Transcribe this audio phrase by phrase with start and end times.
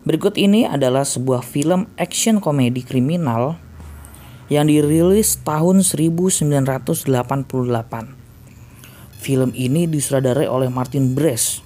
[0.00, 3.60] Berikut ini adalah sebuah film action komedi kriminal
[4.48, 7.04] yang dirilis tahun 1988.
[9.20, 11.60] Film ini disutradarai oleh Martin Brest,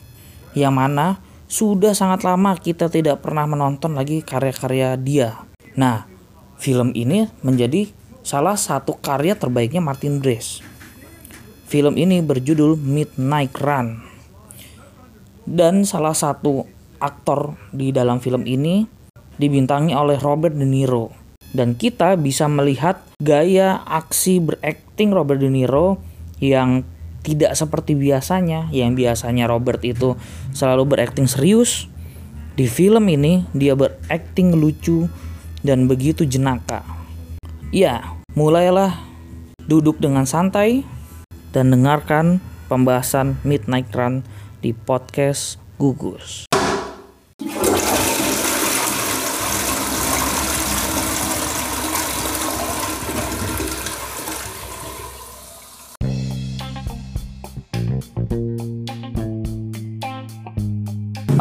[0.58, 5.46] yang mana sudah sangat lama kita tidak pernah menonton lagi karya-karya dia.
[5.78, 6.10] Nah,
[6.58, 7.86] film ini menjadi
[8.26, 10.66] salah satu karya terbaiknya Martin Brest.
[11.70, 14.02] Film ini berjudul Midnight Run.
[15.46, 16.73] Dan salah satu
[17.04, 18.88] aktor di dalam film ini
[19.36, 21.12] dibintangi oleh Robert De Niro.
[21.54, 26.00] Dan kita bisa melihat gaya aksi berakting Robert De Niro
[26.42, 26.82] yang
[27.22, 28.72] tidak seperti biasanya.
[28.74, 30.16] Yang biasanya Robert itu
[30.56, 31.86] selalu berakting serius.
[32.56, 35.06] Di film ini dia berakting lucu
[35.62, 36.82] dan begitu jenaka.
[37.74, 38.94] Ya, mulailah
[39.66, 40.86] duduk dengan santai
[41.50, 42.38] dan dengarkan
[42.70, 44.22] pembahasan Midnight Run
[44.62, 46.53] di podcast Gugus.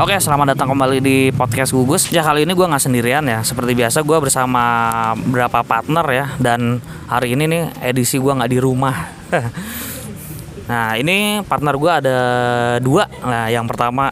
[0.03, 2.11] Oke, selamat datang kembali di podcast Gugus.
[2.11, 3.39] Ya kali ini gue nggak sendirian ya.
[3.39, 4.59] Seperti biasa gue bersama
[5.15, 6.25] beberapa partner ya.
[6.35, 9.15] Dan hari ini nih edisi gue nggak di rumah.
[10.69, 12.17] nah ini partner gue ada
[12.83, 13.07] dua.
[13.23, 14.11] Nah yang pertama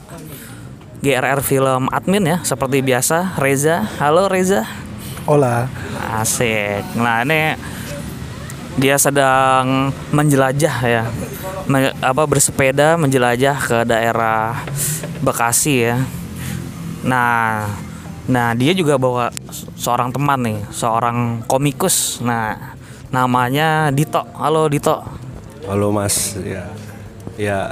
[1.03, 2.37] GRR Film Admin ya.
[2.39, 3.83] Seperti biasa Reza.
[3.99, 4.63] Halo Reza.
[5.27, 5.67] Hola.
[6.15, 6.87] Asik.
[6.95, 7.59] Nah ini
[8.79, 11.03] dia sedang menjelajah ya.
[11.67, 14.63] Me- apa bersepeda menjelajah ke daerah
[15.21, 15.97] Bekasi ya.
[17.05, 17.69] Nah,
[18.25, 19.29] nah dia juga bawa
[19.77, 22.17] seorang teman nih, seorang komikus.
[22.25, 22.73] Nah,
[23.13, 24.25] namanya Dito.
[24.37, 25.03] Halo Dito.
[25.69, 26.37] Halo Mas.
[26.41, 26.65] Ya.
[27.37, 27.69] Ya.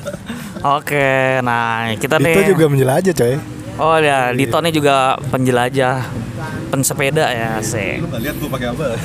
[0.78, 2.46] Oke, nah kita Itu nih.
[2.50, 3.57] juga menjelajah, coy.
[3.78, 6.02] Oh ya, Dito nih juga penjelajah,
[6.68, 8.02] pensepeda ya, sih.
[8.02, 8.86] Lu lihat gua pakai apa?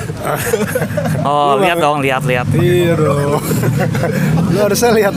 [1.24, 2.44] Oh, lihat dong, lihat-lihat.
[2.58, 3.40] iya dong.
[4.52, 5.14] Lu harusnya lihat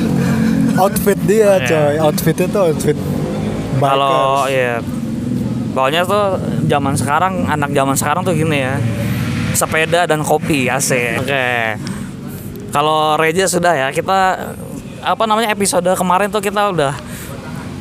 [0.79, 1.67] outfit dia, Iya.
[1.67, 1.95] coy.
[1.99, 2.97] Outfitnya tuh outfit
[3.77, 4.79] Kalau ya
[5.75, 6.25] pokoknya tuh
[6.65, 8.79] zaman sekarang anak zaman sekarang tuh gini ya.
[9.51, 11.27] Sepeda dan kopi asik.
[11.27, 11.75] Oke.
[12.71, 14.53] Kalau Reja sudah ya, kita
[15.01, 16.93] apa namanya episode kemarin tuh kita udah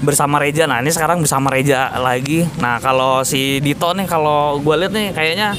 [0.07, 0.71] bersama Reja.
[0.71, 2.47] Nah, ini sekarang bersama Reja lagi.
[2.63, 5.59] Nah, kalau si Dito nih kalau gue lihat nih kayaknya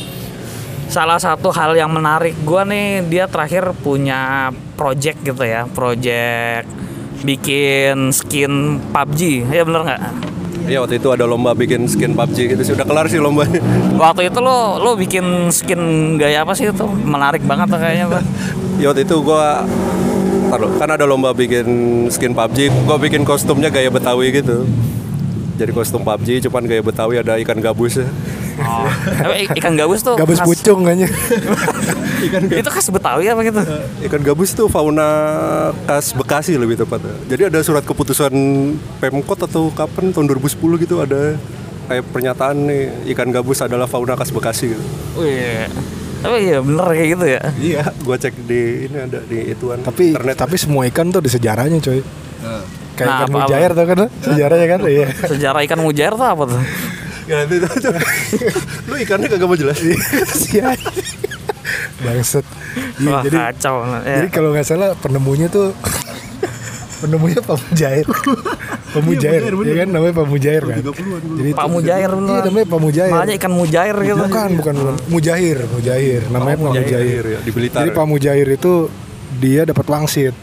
[0.87, 6.63] salah satu hal yang menarik gue nih dia terakhir punya project gitu ya, project
[7.27, 9.51] bikin skin PUBG.
[9.51, 10.01] Ya bener nggak?
[10.67, 13.59] Iya waktu itu ada lomba bikin skin PUBG gitu sih udah kelar sih lombanya.
[14.03, 16.83] Waktu itu lo lo bikin skin gaya apa sih itu?
[16.87, 18.23] Menarik banget kayaknya tuh.
[18.77, 19.96] Ya waktu itu gua Taruh,
[20.49, 21.67] kan ada lomba bikin
[22.09, 24.63] skin PUBG, gua bikin kostumnya gaya Betawi gitu.
[25.57, 27.97] Jadi kostum PUBG cuman gaya Betawi ada ikan gabus
[28.57, 28.89] Oh.
[28.89, 31.05] Tapi i- ikan gabus tuh Gabus khas- pucung kayaknya.
[32.57, 33.61] itu khas Betawi apa gitu?
[34.01, 35.05] Ikan gabus tuh fauna
[35.85, 37.13] khas Bekasi lebih tepatnya.
[37.27, 38.33] Jadi ada surat keputusan
[38.97, 41.37] Pemkot atau kapan tahun 2010 gitu ada
[41.85, 42.81] kayak pernyataan nih
[43.13, 44.83] ikan gabus adalah fauna khas Bekasi gitu.
[45.17, 45.69] Wih.
[46.17, 47.41] Tapi iya bener kayak gitu ya.
[47.55, 50.35] Iya, gua cek di ini ada di ituan tapi internet.
[50.35, 52.01] tapi semua ikan tuh ada sejarahnya, coy.
[52.93, 55.07] Kayak Nah, ikan apa- mujair tuh kan sejarahnya kan iya.
[55.27, 56.61] Sejarah ikan mujair tuh apa tuh?
[57.27, 57.67] Ya nanti itu.
[58.87, 59.75] Lu ikannya kagak mau jelas.
[60.31, 60.71] Sia.
[61.99, 62.45] Bangset.
[62.97, 63.75] Iya, Wah, jadi kacau.
[63.99, 64.15] Ya.
[64.17, 65.75] Jadi kalau nggak salah penemunya tuh
[66.97, 68.05] penemunya Pak Mujair.
[68.93, 70.77] Pak Mujair, ya kan namanya Pak Mujair kan.
[71.37, 72.43] Jadi Pak Mujair Iya beneran.
[72.43, 73.11] namanya Pak Mujair.
[73.11, 74.15] Makanya ikan mujair gitu.
[74.17, 74.95] Bukan, bukan, bukan.
[75.07, 76.21] Mujahir, Mujahir.
[76.27, 77.23] Namanya Pak Mujair.
[77.27, 77.79] ya, di Blitar.
[77.83, 78.73] Jadi Pak Mujair itu
[79.37, 80.33] dia dapat wangsit.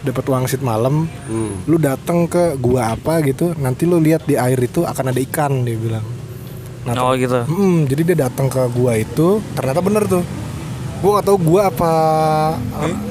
[0.00, 1.10] Dapat wangsit malam.
[1.26, 1.66] Hmm.
[1.66, 5.66] Lu datang ke gua apa gitu, nanti lu lihat di air itu akan ada ikan
[5.66, 6.06] dia bilang.
[6.86, 7.42] Nah, Oh gitu.
[7.44, 10.22] Mm, jadi dia datang ke gua itu, ternyata bener tuh.
[10.98, 11.92] Gua nggak tahu gua apa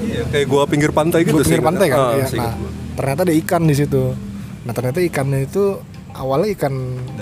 [0.02, 1.66] Iya, kayak gua pinggir pantai gitu gua pinggir sih.
[1.66, 2.00] pantai kan.
[2.00, 2.64] Ah, seingat Nah,
[2.96, 4.04] ternyata ada ikan di situ.
[4.64, 5.64] Nah, ternyata ikannya itu
[6.12, 6.74] awalnya ikan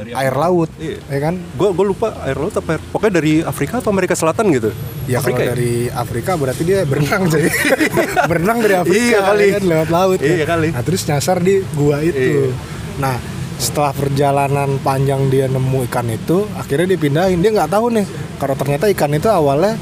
[0.07, 1.02] air laut, Iya.
[1.03, 1.34] ya kan?
[1.52, 4.70] Gua gua lupa air laut apa air, pokoknya dari Afrika atau Amerika Selatan gitu.
[5.03, 7.49] Ya kalau Afrika dari Afrika berarti dia berenang jadi
[8.29, 9.43] berenang dari Afrika Iya kali.
[9.43, 10.17] ya kan, lewat laut.
[10.17, 10.29] kan.
[10.29, 10.67] Iya kali.
[10.70, 12.16] Nah terus nyasar di gua itu.
[12.16, 12.47] Iya.
[12.96, 13.16] Nah
[13.55, 17.40] setelah perjalanan panjang dia nemu ikan itu, akhirnya dipindahin.
[17.40, 18.05] Dia nggak tahu nih
[18.37, 19.73] kalau ternyata ikan itu awalnya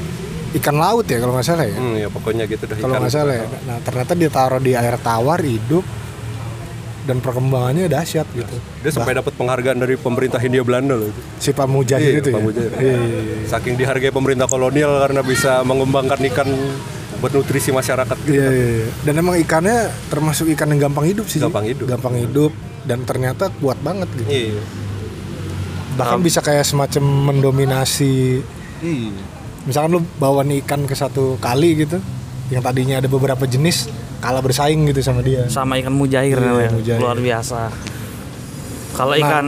[0.52, 1.76] ikan laut ya kalau nggak salah ya.
[1.76, 3.46] Hmm, ya pokoknya gitu dah Kalau nggak salah ya.
[3.64, 5.84] Nah ternyata dia taruh di air tawar hidup
[7.02, 8.56] dan perkembangannya dahsyat gitu.
[8.84, 11.10] Dia sampai dapat penghargaan dari pemerintah Hindia Belanda loh.
[11.40, 12.44] Si Pak Mujahid Iya, itu Pak ya.
[12.46, 12.70] Mujahid.
[12.78, 13.34] Iya, iya, iya.
[13.50, 16.48] Saking dihargai pemerintah kolonial karena bisa mengembangkan ikan
[17.18, 18.38] buat nutrisi masyarakat gitu.
[18.38, 18.88] Iya, iya, iya.
[19.02, 21.42] Dan emang ikannya termasuk ikan yang gampang hidup sih.
[21.42, 21.90] Gampang hidup.
[21.90, 22.52] Gampang hidup
[22.82, 24.30] dan ternyata kuat banget gitu.
[24.30, 24.62] Iya.
[25.92, 28.40] bahkan bisa kayak semacam mendominasi
[28.80, 29.12] Iya.
[29.62, 31.98] Misalkan lu bawa nih ikan ke satu kali gitu
[32.48, 33.88] yang tadinya ada beberapa jenis
[34.18, 35.48] kalah bersaing gitu sama dia.
[35.48, 36.70] Sama ikan mujair Iya, namanya.
[36.70, 36.98] mujair.
[36.98, 37.70] luar biasa.
[38.92, 39.20] Kalau Nah.
[39.20, 39.46] ikan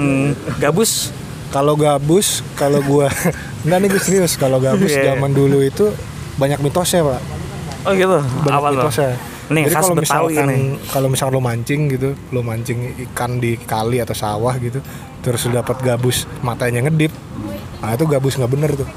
[0.58, 1.12] gabus?
[1.46, 3.06] kalau gabus kalau gua
[3.62, 4.34] enggak nih gue serius.
[4.34, 5.14] Kalau gabus Iya.
[5.14, 5.87] zaman dulu itu
[6.34, 7.20] banyak mitosnya pak.
[7.84, 8.19] Oh gitu?
[8.43, 9.14] Banyak apa mitosnya.
[9.44, 10.49] Nih, jadi kalau misalkan
[10.88, 14.81] kalau misalkan lo mancing gitu lo mancing ikan di kali atau sawah gitu
[15.20, 17.12] terus lo dapat gabus matanya ngedip.
[17.78, 18.88] Nah itu gabus nggak bener tuh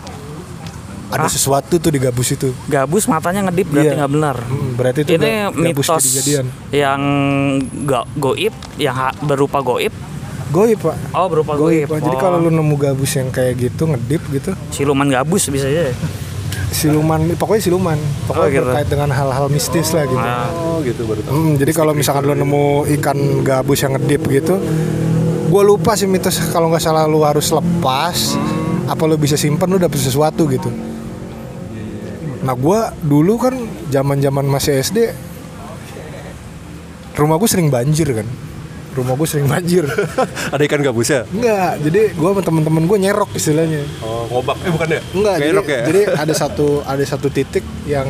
[1.10, 1.30] ada Hah?
[1.30, 2.52] sesuatu tuh di gabus itu.
[2.66, 3.98] Gabus matanya ngedip berarti Iya.
[3.98, 4.36] nggak benar.
[4.42, 6.46] Hmm, berarti itu ini ga- gabus mitos kejadian.
[6.70, 7.02] yang
[7.82, 9.94] go- goib yang ha- berupa goib.
[10.48, 10.96] Goib pak.
[11.12, 12.00] Oh berupa goib goib, Pak.
[12.02, 14.52] jadi Oh, kalau lu nemu gabus yang kayak gitu ngedip gitu.
[14.70, 15.92] Siluman gabus bisa aja.
[16.70, 17.98] Siluman pokoknya siluman.
[18.26, 18.66] Pokoknya Oh, gitu.
[18.66, 20.16] terkait dengan hal-hal mistis lah gitu.
[20.18, 21.32] Ah, Oh gitu baru tahu.
[21.32, 22.66] Hmm, jadi kalau misalkan lu nemu
[22.96, 24.56] ikan gabus yang ngedip gitu
[25.48, 26.36] gue lupa sih mitos.
[26.46, 28.36] Kalau nggak salah lu harus lepas
[28.86, 30.68] apa lu bisa simpen lu dapet sesuatu gitu
[32.40, 33.56] nah gue dulu kan
[33.88, 35.10] zaman zaman masih SD
[37.16, 38.28] rumah gue sering banjir kan
[38.94, 39.86] rumah gue sering banjir
[40.54, 41.26] Ada ikan gabusnya?
[41.30, 44.58] enggak jadi gue sama temen-temen gue nyerok istilahnya Oh ngobak.
[44.66, 45.02] Eh bukan ya?
[45.14, 45.82] enggak jadi, ya?
[45.86, 48.10] jadi ada satu ada satu titik yang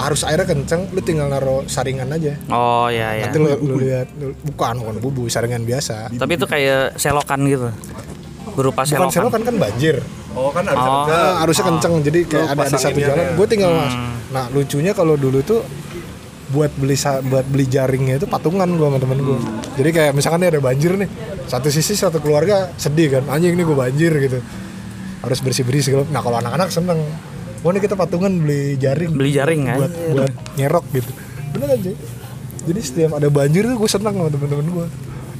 [0.00, 4.08] arus airnya kenceng lu tinggal naruh saringan aja oh ya ya Nanti lu, lu lihat
[4.48, 6.08] bukan bukan bubu saringan biasa.
[6.16, 7.68] tapi itu kayak selokan gitu
[8.56, 10.00] berupa Bukan selokan selokan kan banjir.
[10.30, 11.04] Oh kan harus Oh.
[11.04, 11.10] ada.
[11.10, 13.24] Nah, arusnya kenceng jadi kayak Lu ada di satu jalan.
[13.34, 13.90] Gue tinggal mas.
[13.90, 14.14] Hmm.
[14.30, 15.60] Nah lucunya kalau dulu tuh
[16.50, 19.38] buat beli sa- buat beli jaringnya itu patungan gue sama temen gue.
[19.76, 21.08] Jadi kayak misalkan nih ada banjir nih,
[21.44, 24.38] satu sisi satu keluarga sedih kan, anjing nih gue banjir gitu.
[25.20, 26.06] Harus bersih bersih segala.
[26.08, 26.98] Nah kalau anak-anak seneng,
[27.60, 31.10] wah nih kita patungan beli jaring beli jaring kan buat buat nyerok gitu.
[31.50, 31.90] Bener aja.
[32.60, 34.86] Jadi setiap ada banjir tuh gue seneng sama temen-temen gue.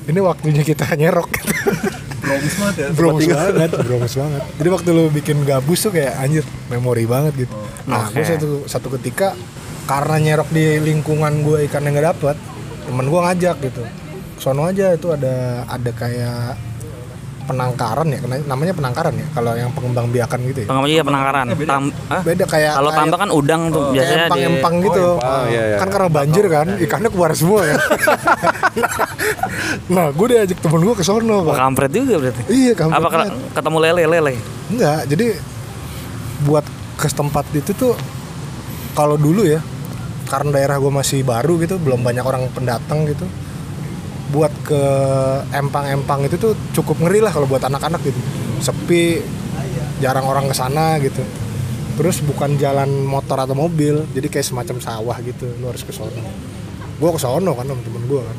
[0.06, 1.26] Ini waktunya kita nyerok.
[1.28, 1.54] Gitu.
[2.30, 2.88] Promis banget ya.
[2.94, 4.42] Bromus banget, bromus banget.
[4.62, 7.54] Jadi waktu lu bikin gabus tuh kayak anjir, memori banget gitu.
[7.90, 8.30] Nah, gue Oke.
[8.30, 9.34] satu satu ketika
[9.90, 12.36] karena nyerok di lingkungan gue ikan yang gak dapet,
[12.86, 13.82] temen gue ngajak gitu.
[14.38, 16.69] Sono aja itu ada ada kayak
[17.50, 19.26] penangkaran ya, namanya penangkaran ya.
[19.34, 20.66] Kalau yang pengembang biakan gitu ya.
[20.70, 22.22] Pengembang iya penangkaran Tam Hah?
[22.22, 25.02] Beda kayak kalau tambak kan udang tuh kayak biasanya di empang-empang gitu.
[25.02, 25.76] Oh, empang, iya, iya.
[25.76, 27.76] Kan karena banjir kan, ikannya keluar semua ya.
[29.94, 31.54] nah, gue diajak temen gue ke sono, Pak.
[31.58, 34.34] kampret juga berarti Iya, kampret apa ke- ketemu lele lele
[34.70, 35.26] Enggak, jadi
[36.46, 36.64] buat
[36.96, 37.92] ke tempat itu tuh
[38.92, 39.58] kalau dulu ya,
[40.26, 43.26] karena daerah gue masih baru gitu, belum banyak orang pendatang gitu.
[44.30, 44.82] Buat ke
[45.52, 48.20] empang-empang itu tuh cukup ngeri lah kalau buat anak-anak gitu.
[48.62, 49.20] Sepi,
[49.98, 51.22] jarang orang ke sana gitu.
[52.00, 55.50] Terus bukan jalan motor atau mobil, jadi kayak semacam sawah gitu.
[55.60, 56.22] Lu harus ke sono.
[56.96, 58.36] Gue ke sono kan sama temen gue kan.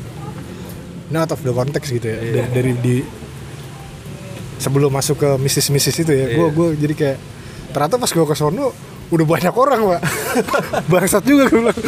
[1.12, 2.18] Ini out of the context gitu ya.
[2.18, 2.96] Dari, dari di
[4.62, 7.18] sebelum masuk ke misis-misis itu ya, gue gue jadi kayak
[7.74, 8.70] ternyata pas gue ke sono
[9.12, 10.00] udah banyak orang pak
[10.92, 11.78] bangsat juga gue bilang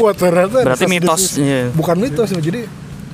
[0.00, 1.70] wah ternyata Berarti mitos, iya.
[1.70, 2.66] bukan mitos jadi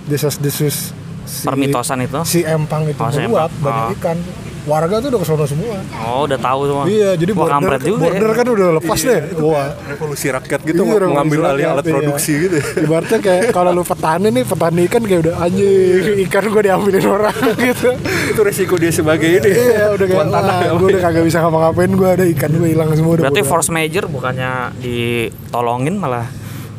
[0.06, 3.62] desas-desus si, permitosan itu si empang itu Oh, si meluap empang.
[3.62, 3.97] banyak Oh.
[3.97, 4.19] ikan
[4.61, 5.73] warga tuh udah ke sono semua
[6.05, 8.37] oh udah tahu semua iya jadi Wah, border, juga border ya.
[8.37, 11.93] kan udah lepas deh wah Revolusi rakyat gitu Iya, mengambil alih alat iya.
[11.97, 12.56] produksi gitu.
[12.79, 17.35] Ibaratnya kayak kalau lu petani nih, petani ikan kayak udah anjing, ikan gue diambilin orang
[17.73, 17.88] gitu.
[18.29, 19.49] Itu resiko dia sebagai ini.
[19.49, 20.70] Iya, udah kayak tanah ya.
[20.77, 23.70] gue udah kagak bisa ngapa-ngapain gue ada ikan gue hilang semua udah berarti bodo force
[23.72, 26.29] major bukannya ditolongin malah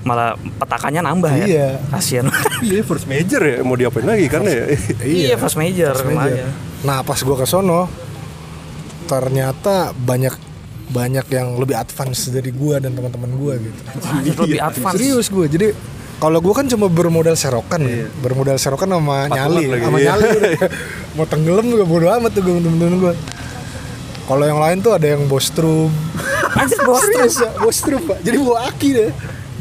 [0.01, 1.45] malah petakannya nambah ya.
[1.45, 1.69] Iya.
[1.93, 2.25] kasian
[2.65, 4.73] Iya, first major ya mau diapain lagi kan ya.
[5.05, 6.49] iya force major Force sama major.
[6.81, 7.85] Nah pas gue ke sono
[9.05, 10.33] ternyata banyak
[10.91, 13.79] banyak yang lebih advance dari gue dan teman-teman gue gitu.
[14.11, 14.97] Anjir, lebih advance.
[14.99, 15.67] Serius gue jadi
[16.21, 18.05] kalau gue kan cuma bermodal serokan ya.
[18.21, 20.09] bermodal serokan sama Patungan nyali lagi, sama iya.
[20.13, 20.29] nyali.
[21.17, 23.13] Mau tenggelam juga bodo amat tuh gue temen-temen gue
[24.29, 25.91] kalau yang lain tuh ada yang bostrum
[26.55, 28.17] anjir bos serius ya bostrum pak.
[28.23, 29.11] Jadi bawa aki deh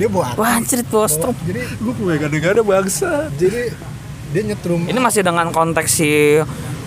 [0.01, 3.29] dia wah anjir bos Bawa- jadi Gue punya gada-gada bangsa.
[3.37, 3.69] jadi
[4.31, 6.41] dia nyetrum ini masih dengan konteks si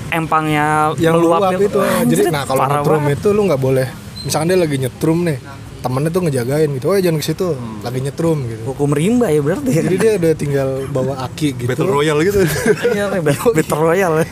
[0.10, 1.78] empangnya yang meluap itu.
[1.78, 3.18] Anjir, Jadi nah kalau nyetrum banget.
[3.18, 3.88] itu lu nggak boleh.
[4.22, 5.38] Misalkan dia lagi nyetrum nih,
[5.82, 6.86] temennya tuh ngejagain gitu.
[6.86, 7.48] Oh jangan ke situ,
[7.82, 8.62] lagi nyetrum gitu.
[8.64, 11.68] hukum rimba ya berarti ya Jadi dia udah tinggal bawa aki gitu.
[11.68, 12.40] Battle Royale gitu.
[12.90, 13.10] iya
[13.58, 14.24] Battle Royale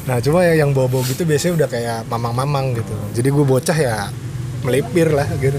[0.00, 2.94] Nah cuma ya yang bawa-bawa gitu biasanya udah kayak mamang-mamang gitu.
[3.12, 3.96] Jadi gue bocah ya
[4.62, 5.58] melipir lah gitu.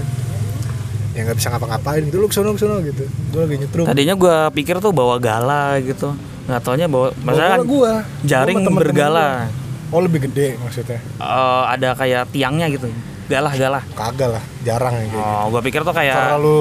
[1.12, 2.16] Ya nggak bisa ngapa-ngapain gitu.
[2.16, 3.04] Lu ke sana ke sana gitu.
[3.04, 3.84] Gue lagi nyetrum.
[3.84, 7.92] tadinya gua pikir tuh bawa gala gitu nggak taunya bawa maksudnya kan gua.
[8.26, 9.92] jaring Gua sama temen-temen bergala gua.
[9.92, 10.98] Oh lebih gede maksudnya.
[10.98, 12.88] Eh, ada kayak tiangnya gitu
[13.22, 15.22] galah galah Kagak lah, jarang ya kayak gitu.
[15.22, 16.58] oh gua pikir tuh kayak Terlalu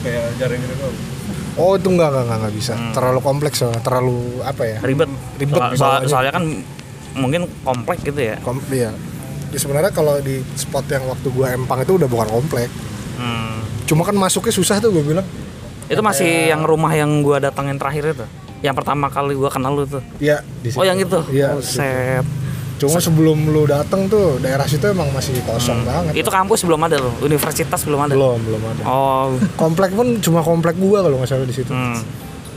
[0.00, 0.88] Kayak jaring gitu.
[1.54, 2.72] Oh itu enggak enggak enggak, enggak bisa.
[2.90, 4.78] Terlalu kompleks soalnya, terlalu apa ya?
[4.80, 6.08] ribet Ribet soal- bawanya.
[6.08, 6.44] soalnya kan
[7.12, 8.94] mungkin komplek gitu ya Kom iya.
[9.48, 12.68] Ya, sebenarnya kalau di spot yang waktu gua empang itu udah bukan komplek.
[13.16, 13.58] Hmm.
[13.88, 15.24] Cuma kan masuknya susah tuh gue bilang.
[15.88, 18.26] itu masih yang rumah yang gua datangin terakhir itu
[18.60, 21.56] yang pertama kali gua kenal lu tuh Iya, di oh yang itu Iya.
[21.56, 22.28] oh, set
[22.76, 26.20] Cuma sebelum lu datang tuh daerah situ emang masih kosong banget.
[26.20, 28.82] itu kampus belum ada loh universitas belum ada belum, belum ada.
[28.84, 31.72] oh Komplek pun cuma komplek gua kalau nggak salah di situ.
[31.72, 31.96] hmm.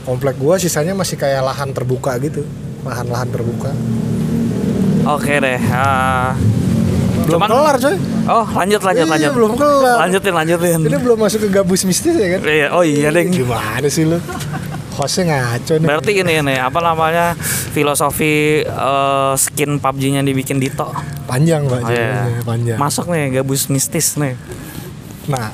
[0.04, 2.44] Komplek gua sisanya masih kayak lahan terbuka gitu.
[2.84, 3.72] Lahan-lahan terbuka.
[5.08, 6.36] oke deh ah.
[7.22, 7.96] Belum Cuman- kelar, coy.
[8.24, 9.96] oh lanjut lanjut Iya, lanjut belum kelar.
[10.00, 12.40] lanjutin lanjutin Ini belum masuk ke gabus mistis ya kan?
[12.42, 14.18] Iya, oh iya deng Gimana sih lu?
[14.92, 15.88] Hostnya ngaco nih.
[15.88, 17.32] Berarti ini nih apa namanya
[17.72, 20.84] filosofi eh, skin PUBG-nya dibikin Dito.
[21.24, 22.42] Panjang pak, Oh, iya.
[22.42, 22.76] panjang.
[22.76, 24.36] Masuk nih gabus mistis nih.
[25.26, 25.48] Nah,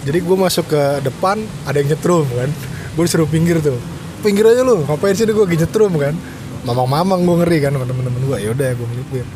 [0.00, 2.48] jadi gue masuk ke depan ada yang nyetrum kan.
[2.94, 3.76] Gue disuruh pinggir tuh.
[4.20, 6.16] Pinggir aja lu, ngapain sih gue lagi nyetrum kan?
[6.62, 8.38] Mamang-mamang gue ngeri kan temen-temen gue.
[8.42, 9.28] Yaudah gue ngeliat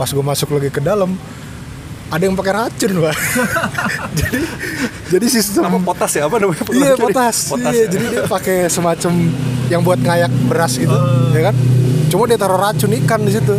[0.00, 1.12] Pas gue masuk lagi ke dalam,
[2.08, 3.16] ada yang pakai racun pak.
[4.24, 4.40] jadi
[5.12, 6.24] jadi sistem Apa potas ya?
[6.24, 6.64] Apa namanya?
[6.72, 7.52] Iya potas.
[7.52, 7.92] Potas iya, ya?
[7.92, 9.12] jadi dia pakai semacam
[9.68, 11.36] yang buat ngayak beras gitu, Oh.
[11.36, 11.56] ya kan?
[12.08, 13.52] Cuma dia taruh racun ikan di situ.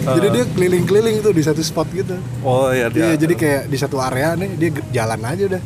[0.00, 2.12] Jadi dia keliling-keliling tuh di satu spot gitu.
[2.40, 3.24] Oh iya Iya, dia.
[3.26, 5.62] jadi kayak di satu area nih dia jalan aja udah.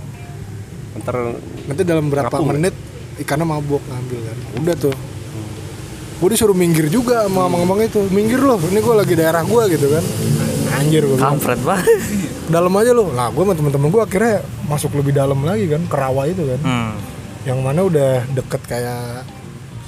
[0.95, 1.15] Ntar
[1.67, 2.53] Nanti dalam berapa Ngapung ya?
[2.55, 2.75] menit
[3.19, 4.37] ikannya mabuk ngambil kan.
[4.63, 4.95] Udah tuh.
[6.23, 8.01] Gue disuruh minggir juga sama abang-abang itu.
[8.11, 10.05] Minggir loh, ini gue lagi daerah gue gitu kan.
[10.79, 11.19] Anjir gue.
[11.19, 11.87] Kampret banget.
[12.55, 13.09] Dalam aja loh.
[13.11, 14.37] Nah, gue sama temen-temen gue akhirnya
[14.69, 16.61] masuk lebih dalam lagi kan ke rawa itu kan.
[16.63, 16.95] Hmm.
[17.45, 19.21] yang mana udah deket kayak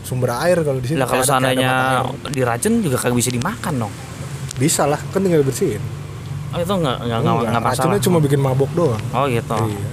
[0.05, 1.01] sumber air kalau di situ.
[1.01, 3.95] Lah kalau seandainya diracun juga kagak bisa dimakan dong.
[4.57, 5.81] bisa lah, kan tinggal bersihin.
[6.55, 7.77] Oh itu nggak nggak nggak nggak masalah.
[7.77, 9.03] racunnya cuma bikin mabok doang.
[9.13, 9.53] Oh gitu.
[9.53, 9.89] Iya.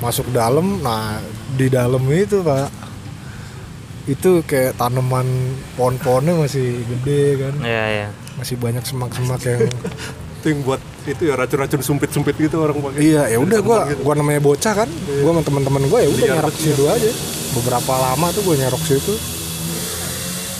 [0.00, 1.20] Masuk dalam, nah
[1.56, 2.68] di dalam itu pak,
[4.06, 5.26] itu kayak tanaman
[5.74, 8.08] pohon-pohonnya masih gede kan, Iya iya.
[8.38, 9.66] masih banyak semak-semak yang
[10.38, 10.78] itu yang buat
[11.10, 13.02] itu ya racun-racun sumpit-sumpit gitu orang pakai.
[13.02, 14.88] iya ya udah gua gua namanya bocah kan.
[15.26, 17.10] Gua sama teman-teman gua ya udah nyerok situ aja.
[17.58, 19.14] Beberapa lama tuh gua nyerok situ.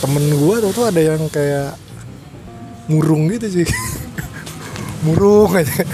[0.03, 1.79] Temen gua tuh tuh ada yang kayak
[2.91, 3.67] murung gitu sih.
[5.07, 5.87] Murung aja.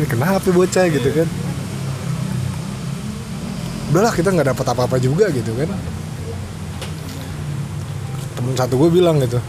[0.00, 1.28] Ini kenapa bocah gitu kan?
[3.92, 5.68] Udahlah kita nggak dapat apa-apa juga gitu kan
[8.38, 9.42] temen satu gue bilang gitu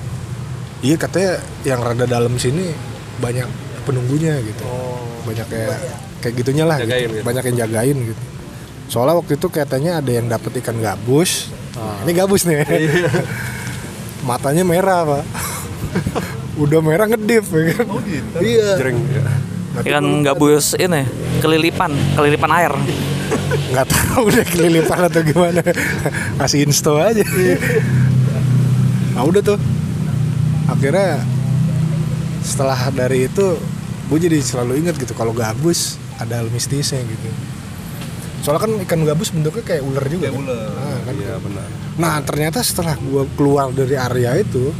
[0.81, 2.73] iya katanya yang rada dalam sini
[3.19, 3.47] banyak
[3.83, 4.63] penunggunya gitu.
[5.27, 5.77] Banyak kayak
[6.21, 7.15] kayak gitunya lah Jagain gitu.
[7.19, 7.25] gitu.
[7.25, 8.21] banyak yang jagain gitu.
[8.89, 11.49] Soalnya waktu itu katanya ada yang dapet ikan gabus.
[12.05, 12.65] Ini gabus nih.
[14.29, 15.23] Matanya merah pak.
[16.63, 17.87] Udah merah ngedip ya kan?
[18.37, 18.69] Iya.
[18.77, 19.23] Jering ya.
[19.79, 21.07] Ikan gabus ini
[21.39, 22.73] kelilipan, kelilipan air.
[23.71, 25.61] nggak tahu udah kelilipan atau gimana.
[26.41, 27.21] Kasih insto aja
[29.19, 29.59] nah udah tuh
[30.71, 31.19] akhirnya
[32.39, 33.59] setelah dari itu
[34.07, 37.27] gue jadi selalu ingat gitu kalau gabus ada hal mistisnya gitu
[38.39, 40.39] soalnya kan ikan gabus bentuknya kayak ular juga kan?
[40.39, 41.13] Nah, kan?
[41.19, 41.67] Iya benar.
[41.99, 44.71] nah ternyata setelah gue keluar dari area itu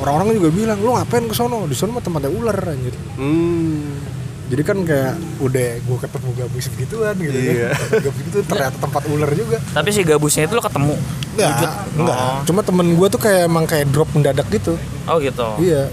[0.00, 4.00] orang-orang juga bilang lu ngapain ke sono di sono mah tempatnya ular anjir Hmm.
[4.44, 7.68] Jadi kan kayak udah gue ketemu gabus begituan gitu Iya.
[7.72, 10.94] kan gabus gitu ternyata tempat ular juga Tapi si gabusnya itu lo ketemu.
[11.32, 11.50] enggak
[11.94, 12.38] enggak Oh.
[12.44, 15.48] cuma temen gue tuh kayak emang kayak drop mendadak gitu Oh gitu.
[15.58, 15.88] iya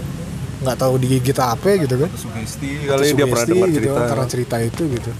[0.60, 4.02] nggak tahu digigit apa gitu kan Sugesti kali dia pernah dengar gitu, cerita.
[4.06, 5.10] karena cerita itu gitu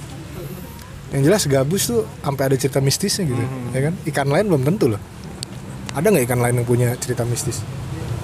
[1.11, 3.73] yang jelas gabus tuh sampai ada cerita mistisnya gitu Hmm.
[3.73, 5.01] ya kan ikan lain belum tentu loh
[5.91, 7.59] ada nggak ikan lain yang punya cerita mistis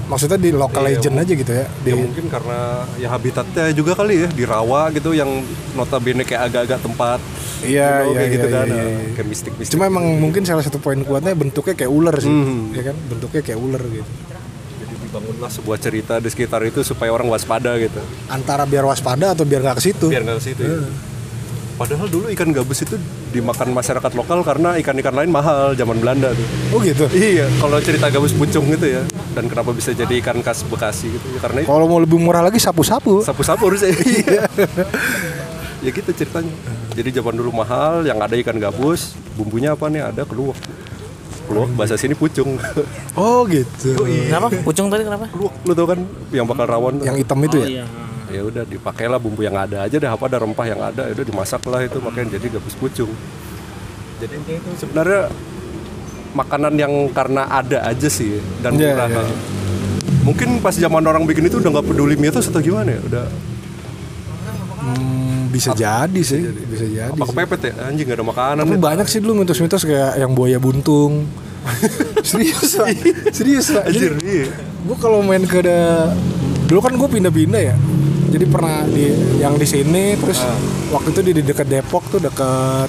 [0.09, 2.59] maksudnya di local Iya, legend mungkin- aja gitu ya di Ya mungkin karena
[2.97, 5.31] ya habitatnya juga kali ya di rawa gitu yang
[5.73, 7.21] notabene kayak agak-agak tempat
[7.61, 9.11] Iya, you know, iya, kayak gitu iya, kan iya, nah, iya.
[9.13, 9.73] kayak mistik-mistik.
[9.73, 12.71] cuma emang mungkin salah satu poin kuatnya bentuknya kayak ular sih Hmm.
[12.71, 14.11] ya kan bentuknya kayak ular gitu
[14.79, 17.99] Jadi dibangunlah sebuah cerita di sekitar itu supaya orang waspada gitu.
[18.29, 20.79] antara biar waspada atau biar nggak ke situ Biar nggak ke situ ya.
[21.75, 22.99] Padahal dulu ikan gabus itu
[23.31, 26.47] dimakan masyarakat lokal karena ikan-ikan lain mahal zaman Belanda tuh.
[26.73, 29.03] oh gitu Iya, kalau cerita gabus pucung gitu ya.
[29.37, 32.43] Dan kenapa bisa jadi ikan khas Bekasi gitu ya karena itu kalau mau lebih murah
[32.45, 33.93] lagi sapu-sapu sapu-sapu harusnya.
[33.99, 34.43] Iya.
[35.85, 36.55] ya gitu ceritanya.
[36.99, 40.11] Jadi zaman dulu mahal, yang ada ikan gabus, bumbunya apa nih?
[40.11, 40.59] Ada keluak.
[41.47, 42.59] Keluak bahasa sini pucung.
[43.21, 44.51] oh gitu Kenapa?
[44.67, 45.31] Pucung tadi kenapa?
[45.31, 46.01] keluak lu tau kan
[46.35, 47.01] yang bakal rawon.
[47.05, 47.85] yang hitam itu oh, ya iya.
[48.29, 51.27] ya udah dipakailah bumbu yang ada aja dah apa ada rempah yang ada ya udah
[51.27, 53.11] dimasak lah itu makanya jadi gabus pucung
[54.19, 55.23] jadi intinya itu sebenarnya
[56.39, 59.09] makanan yang karena ada aja sih dan Iya, murah.
[59.09, 59.23] iya,
[60.23, 63.01] mungkin pas zaman orang bikin itu udah nggak peduli mitos atau gimana ya?
[63.03, 63.27] Udah
[64.79, 67.11] Hmm, bisa jadi sih bisa jadi.
[67.11, 67.29] apa sih.
[67.29, 67.73] kepepet ya?
[67.85, 68.81] Anjing nggak ada makanan tapi ya.
[68.81, 71.27] banyak sih dulu mitos-mitos kayak yang buaya buntung.
[72.25, 72.87] Serius pak.
[73.29, 73.85] Serius pak.
[73.85, 74.47] Anjir Jadi, iya.
[74.81, 76.15] gue kalau main ke ada
[76.65, 77.77] dulu kan gue pindah-pindah ya.
[78.29, 80.55] Jadi pernah di yang di sini terus Ah.
[80.91, 82.89] waktu itu di, di dekat Depok tuh dekat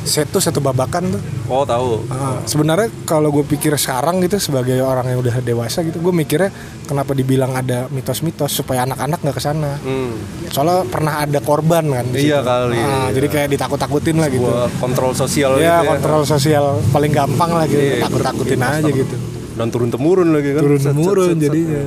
[0.00, 2.04] Setu satu babakan tuh Oh tahu.
[2.06, 6.52] Ah, sebenarnya kalau gue pikir sekarang gitu sebagai orang yang udah dewasa gitu gue mikirnya
[6.84, 10.12] kenapa dibilang ada mitos-mitos supaya anak-anak nggak ke sana Hmm.
[10.46, 12.44] soalnya pernah ada korban kan Iya situ.
[12.44, 13.10] kali, Ah, iya.
[13.10, 14.44] jadi kayak ditakut-takutin lah gitu
[14.76, 19.16] kontrol sosial ya gitu kontrol sosial paling gampang lah gitu Iya, takut-takutin aja gitu
[19.54, 20.60] Dan turun temurun lagi kan.
[20.62, 21.82] turun temurun jadinya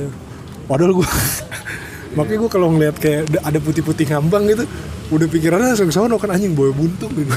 [0.64, 1.06] padahal gue
[2.16, 4.64] makanya gue kalau ngeliat kayak ada putih-putih ngambang gitu
[5.12, 7.28] udah pikirannya langsung sono kan anjing boy buntung gitu.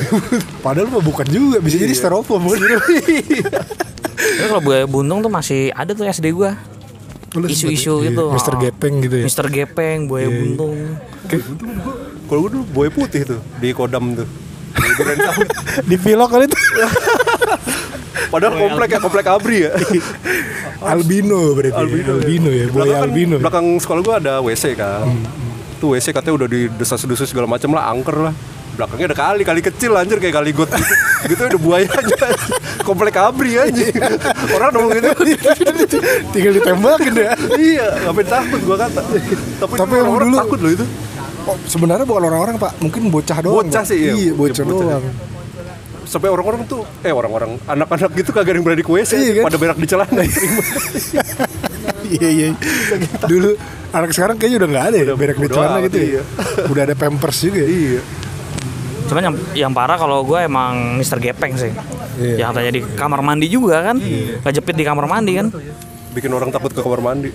[0.60, 1.84] padahal mah bukan juga bisa Iya.
[1.84, 6.56] jadi styrofoam kan Tapi kalau buaya buntung tuh masih ada tuh SD gua.
[7.36, 8.26] Isu-isu Iya, itu.
[8.32, 8.56] Mr.
[8.58, 10.96] Gepeng gitu ya Mister Gepeng, buaya buntung.
[12.26, 14.28] Kalau gue dulu buaya putih tuh di Kodam tuh.
[15.84, 16.56] Di pilok kali itu
[18.26, 19.72] Padahal komplek ya, komplek Abri ya.
[20.82, 25.06] albino berarti albino, albino ya buaya Belakang kan- albino Belakang sekolah gue ada WC kan.
[25.86, 28.34] Tuh WC katanya udah didesas-desus segala macam lah, angker lah.
[28.74, 30.94] Belakangnya ada kali, kali kecil anjir kayak kali got gitu.
[31.30, 32.26] gitu ada buaya aja.
[32.82, 33.86] Komplek Abri aja.
[34.50, 35.14] Orang ngomong gitu.
[36.34, 39.02] tinggal ditembakin ya iya, ngapain takut gua kata.
[39.62, 40.86] Tapi, Tapi emang orang dulu- takut loh itu.
[41.46, 44.12] oh, sebenarnya bukan orang-orang pak mungkin bocah doang Bocah sih, iya.
[44.12, 44.88] iya bocah Iya, bocah.
[44.98, 45.06] doang
[46.04, 49.44] Sampai orang-orang tuh, eh orang-orang, anak-anak gitu kagak ada yang berani ke WC, Iya, kan?
[49.50, 50.22] pada berak di celana.
[52.20, 52.48] iya iya
[53.26, 53.56] dulu
[53.96, 56.22] anak sekarang kayaknya udah nggak ada ya berak di celana gitu ya iya.
[56.68, 58.02] udah ada pampers juga ya iya.
[59.06, 61.70] Cuman yang yang parah kalau gue emang Mister Gepeng sih.
[62.18, 62.42] Iya.
[62.42, 64.02] Yang katanya di kamar mandi juga kan.
[64.42, 65.54] Kejepit di kamar mandi kan.
[66.10, 67.30] Bikin orang takut ke kamar mandi.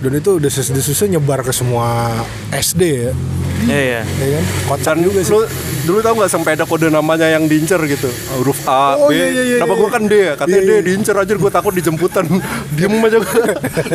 [0.00, 2.08] Dan itu desus-desusnya nyebar ke semua
[2.50, 3.12] SD ya.
[3.60, 4.00] Iya iya.
[4.00, 4.44] ya kan?
[4.66, 5.32] Kocak Dan juga sih.
[5.36, 5.40] lu
[5.84, 8.08] dulu tau gak sampai ada kode namanya yang diincer gitu?
[8.40, 9.88] Huruf A, Oh, B iya, iya, iya, gue iya.
[9.92, 10.32] kan D ya?
[10.40, 10.80] Katanya Iya, iya.
[10.80, 12.24] D diincer aja gue takut dijemputan.
[12.80, 13.42] Diem aja gue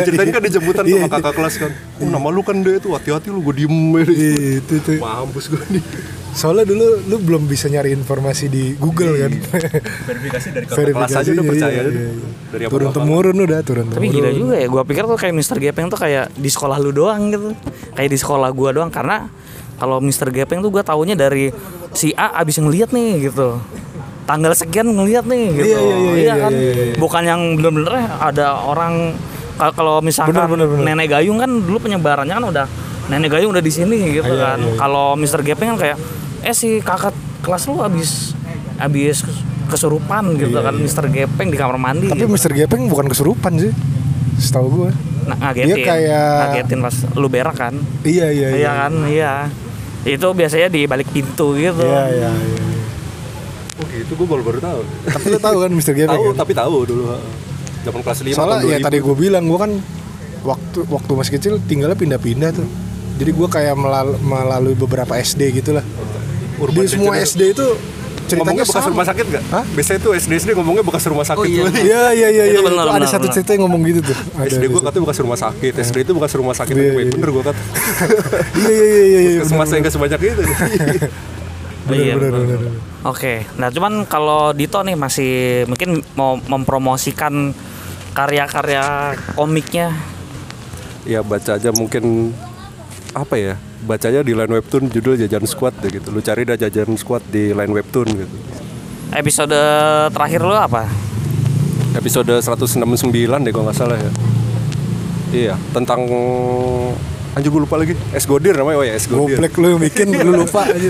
[0.05, 1.13] Ceritain kan dijemputan Iya, sama iya.
[1.17, 1.71] kakak kelas kan.
[1.97, 3.73] Oh, Nama lu kan D tuh hati-hati lu gue diem.
[3.97, 5.83] Aja Iya, itu tuh Mampus gue nih
[6.35, 11.29] soalnya dulu lu belum bisa nyari informasi di Google kan Verifikasi dari kakak kelas aja
[11.31, 11.91] udah iya, percaya iya, aja.
[11.95, 12.11] iya.
[12.45, 14.67] Dari apa turun temurun udah turun Tapi temurun gila juga ya.
[14.67, 17.55] Gue pikir tuh kayak Mister Gepeng tuh kayak di sekolah lu doang gitu.
[17.93, 19.31] Kayak di sekolah gua doang karena
[19.75, 21.55] kalau Mister Gepeng tuh gue taunya dari
[21.91, 23.55] si A abis ngeliat nih gitu.
[24.25, 25.67] Tanggal sekian ngeliat nih gitu.
[25.67, 26.51] Iya, iya, iya, iya, kan.
[26.51, 26.95] iya, iya.
[26.95, 29.15] Bukan yang bener-bener ada orang
[29.55, 30.83] kal- kalau misalkan Bener, bener, bener.
[30.85, 32.65] nenek gayung kan dulu penyebarannya kan udah
[33.07, 34.57] nenek gayung udah di sini gitu Iya, kan.
[34.57, 34.77] iya, iya.
[34.77, 35.97] Kalau Mister Gepeng kan kayak
[36.45, 38.37] eh si kakak kelas lu abis
[38.77, 39.25] abis
[39.65, 42.29] kesurupan gitu kan Mister Gepeng di kamar mandi tapi gitu.
[42.29, 42.51] Mr.
[42.53, 43.73] Gepeng bukan kesurupan sih
[44.37, 44.91] setahu gue
[45.25, 45.73] Nah, ngagetin.
[45.73, 47.73] Dia kayak- ngagetin pas lu berak kan.
[48.05, 49.33] iya iya Iya kan, iya.
[50.05, 51.81] Itu biasanya di balik pintu gitu.
[51.81, 52.61] iya iya iya
[53.75, 55.93] Oh gitu gue baru baru tahu tapi lu tahu kan Mr.
[55.93, 56.37] Gepeng Tahu kan?
[56.37, 57.03] tapi tahu dulu
[57.81, 58.85] Zaman kelas 5 soalnya tahun ya 2000.
[58.85, 59.71] tadi gue bilang gue kan
[60.43, 62.67] waktu waktu masih kecil tinggalnya pindah-pindah tuh
[63.15, 65.81] jadi gue kayak melal- melalui beberapa SD gitu lah
[66.57, 67.27] Urban di semua Legend.
[67.27, 67.67] SD itu
[68.25, 68.89] ceritanya Ngomongnya bekas sama.
[68.89, 69.43] rumah sakit gak?
[69.47, 69.63] Hah?
[69.69, 71.61] Biasanya tuh SD-SD ngomongnya bekas rumah sakit Oh, iya.
[71.61, 71.73] tuh.
[71.77, 72.59] Iya iya iya iya.
[72.59, 74.17] benar, ada benar, satu cerita yang ngomong gitu tuh.
[74.33, 74.85] Ada, SD gue ada.
[74.87, 76.73] katanya bekas rumah sakit, SD itu bekas rumah sakit.
[76.73, 77.13] Iya, Wait, iya.
[77.13, 77.61] bener gue kata.
[78.57, 79.19] Iya iya iya iya.
[79.21, 80.41] iya, benar, yang gak sebanyak itu.
[80.41, 82.41] Benar Iya, benar betul.
[82.41, 82.59] benar.
[82.59, 82.73] benar.
[83.05, 85.33] Oke, nah cuman kalau Dito nih masih
[85.69, 87.53] mungkin mau mempromosikan
[88.11, 88.85] karya-karya
[89.33, 89.93] komiknya.
[91.05, 92.33] ya baca aja mungkin
[93.13, 93.53] apa ya?
[93.85, 96.09] Bacanya di line webtoon judul Jajan Squad deh gitu.
[96.09, 98.35] Lu cari dah Jajan Squad di line webtoon gitu.
[99.13, 99.57] Episode
[100.09, 100.89] terakhir lu apa?
[101.93, 103.13] Episode 169
[103.45, 104.11] deh kalau nggak salah ya.
[105.31, 106.01] Iya, tentang
[107.35, 107.93] Anjir gue lupa lagi.
[108.15, 108.79] Es Godir namanya.
[108.79, 109.35] Oh ya, Es Godir.
[109.35, 110.89] Goblek lu yang bikin lu lupa aja.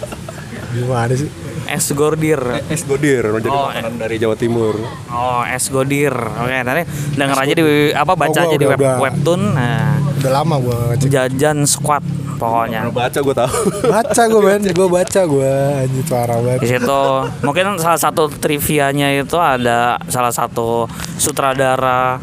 [0.78, 1.26] Gimana sih?
[1.68, 2.38] Es Gordir.
[2.66, 4.74] Es Godir, jadi Oh, makanan dari Jawa Timur.
[5.06, 6.10] Oh, Es Godir.
[6.12, 8.96] Oke, nanti denger aja di apa baca Oh, gua aja di udah- web, udah.
[9.00, 9.42] webtoon.
[9.52, 11.08] Nah, Udah lama gua ngecek.
[11.08, 12.02] Jajan Squad
[12.36, 12.80] pokoknya.
[12.82, 13.52] Pernah baca gue tahu.
[13.86, 16.68] Baca gua men, gua baca gua anjir parah di banget.
[16.72, 17.02] situ
[17.40, 20.84] mungkin salah satu trivianya itu ada salah satu
[21.16, 22.20] sutradara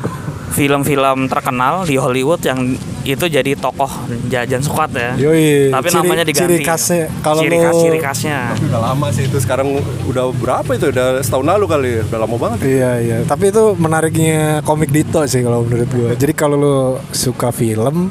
[0.52, 3.92] film-film terkenal di Hollywood yang itu jadi tokoh
[4.26, 5.12] jajan squad ya.
[5.20, 6.48] Yoi, Tapi ciri- namanya diganti.
[6.50, 8.38] ciri khasnya, kalau ciri khas ciri khasnya.
[8.64, 12.36] udah lama sih itu sekarang udah berapa itu udah setahun lalu kali ya udah lama
[12.38, 16.12] banget Iya iya, tapi itu menariknya komik Dito sih kalau menurut gua.
[16.14, 16.76] Jadi kalau lu
[17.10, 18.08] suka film,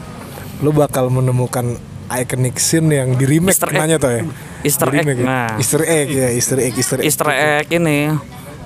[0.58, 1.72] lu bakal menemukan
[2.10, 3.78] iconic scene yang di remake Easter egg.
[3.78, 4.22] nanya tuh ya.
[4.62, 5.14] Easter Di egg, ya?
[5.18, 5.48] nah.
[5.56, 7.04] Easter egg ya, Easter egg, Easter egg.
[7.04, 8.12] Easter egg ini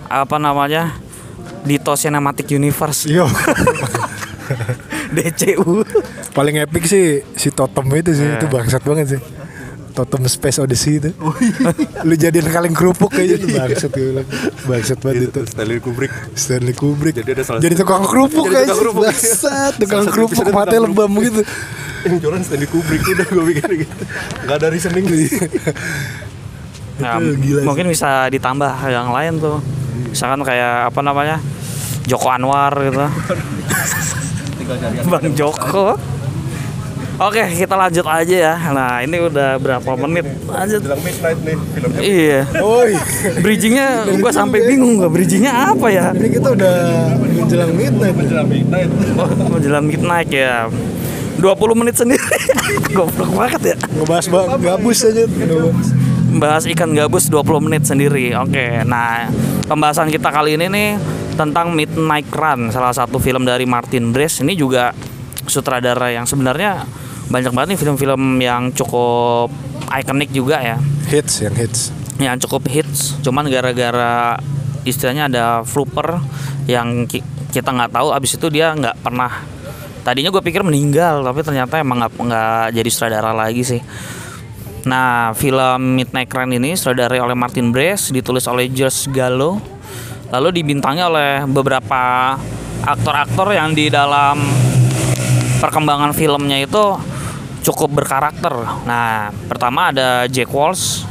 [0.04, 0.98] apa namanya?
[1.62, 3.26] Dito Cinematic Universe Yo,
[5.08, 5.84] DCU.
[6.32, 8.36] paling epic sih si Totem itu sih, Nah.
[8.36, 9.20] itu bangsat banget sih.
[9.92, 11.10] Totem Space Odyssey itu.
[12.04, 14.26] Lu jadiin kaleng kerupuk kayaknya tuh bangsat gue bilang.
[14.64, 15.40] Bangsat banget itu.
[15.46, 17.14] Stanley Kubrick Stanley Kubrick.
[17.16, 18.68] Jadi ada salah Jadi tukang kerupuk Jadi kayaknya.
[18.68, 19.02] tukang kerupuk.
[19.08, 21.40] Bangsat, tukang kerupuk tukang lebam gitu.
[22.06, 23.94] yang jualan Stanley Kubrick udah gue bikin gitu
[24.46, 25.18] nggak ada reasoning Ya,
[27.18, 27.66] Itu gila sih.
[27.66, 29.60] mungkin bisa ditambah yang lain tuh.
[30.06, 31.36] Misalkan kayak apa namanya?
[32.06, 33.00] Joko Anwar gitu.
[35.06, 35.94] Bang Joko.
[37.16, 38.54] Oke, kita lanjut aja ya.
[38.76, 40.28] Nah, ini udah berapa menit?
[40.44, 40.84] Lanjut.
[40.84, 42.40] bilang midnight nih filmnya Iya.
[42.60, 42.90] Oi.
[43.40, 43.88] Bridgingnya
[44.20, 46.12] gua sampai bingung gak bridgingnya apa ya?
[46.12, 46.76] Ini kita udah
[47.16, 48.14] menjelang midnight.
[48.20, 50.68] bilang midnight Oh, menjelang midnight ya.
[51.40, 52.20] 20 menit sendiri.
[52.96, 53.76] Goblok banget ya.
[53.96, 55.24] Ngebahas bang gabus aja.
[56.36, 58.36] Bahas ikan gabus 20 menit sendiri.
[58.36, 58.84] Oke.
[58.84, 59.32] Nah,
[59.64, 60.88] pembahasan kita kali ini nih
[61.36, 64.40] tentang Midnight Run, salah satu film dari Martin Brest.
[64.40, 64.90] Ini juga
[65.44, 66.82] sutradara yang sebenarnya
[67.26, 69.52] banyak banget nih film-film yang cukup
[69.88, 70.76] ikonik juga ya.
[71.06, 71.80] Hits yang hits.
[72.16, 74.40] yang cukup hits cuman gara-gara
[74.82, 76.16] istilahnya ada flooper
[76.64, 77.20] yang ki-
[77.52, 79.44] kita nggak tahu abis itu dia nggak pernah
[80.00, 83.84] tadinya gue pikir meninggal tapi ternyata emang nggak nggak jadi sutradara lagi sih
[84.88, 89.60] nah film Midnight Run ini sutradarai oleh Martin Brest ditulis oleh George Gallo
[90.30, 92.34] lalu dibintangi oleh beberapa
[92.82, 94.42] aktor-aktor yang di dalam
[95.58, 96.94] perkembangan filmnya itu
[97.66, 98.54] cukup berkarakter.
[98.86, 101.02] Nah, pertama ada Jack Walsh.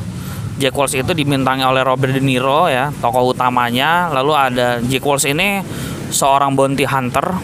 [0.55, 4.07] Jack Walsh itu dibintangi oleh Robert De Niro ya, tokoh utamanya.
[4.15, 5.59] Lalu ada Jack Walsh ini
[6.07, 7.35] seorang bounty hunter.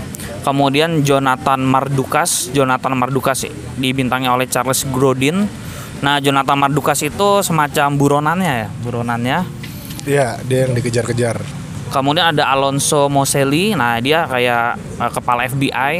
[0.41, 3.45] Kemudian Jonathan Mardukas, Jonathan Mardukas
[3.77, 5.45] dibintangi oleh Charles Grodin.
[6.01, 9.37] Nah, Jonathan Mardukas itu semacam buronannya ya, buronannya.
[10.07, 11.60] Iya, dia yang dikejar-kejar.
[11.91, 15.93] Kemudian ada Alonso Moselli, nah dia kayak eh, kepala FBI.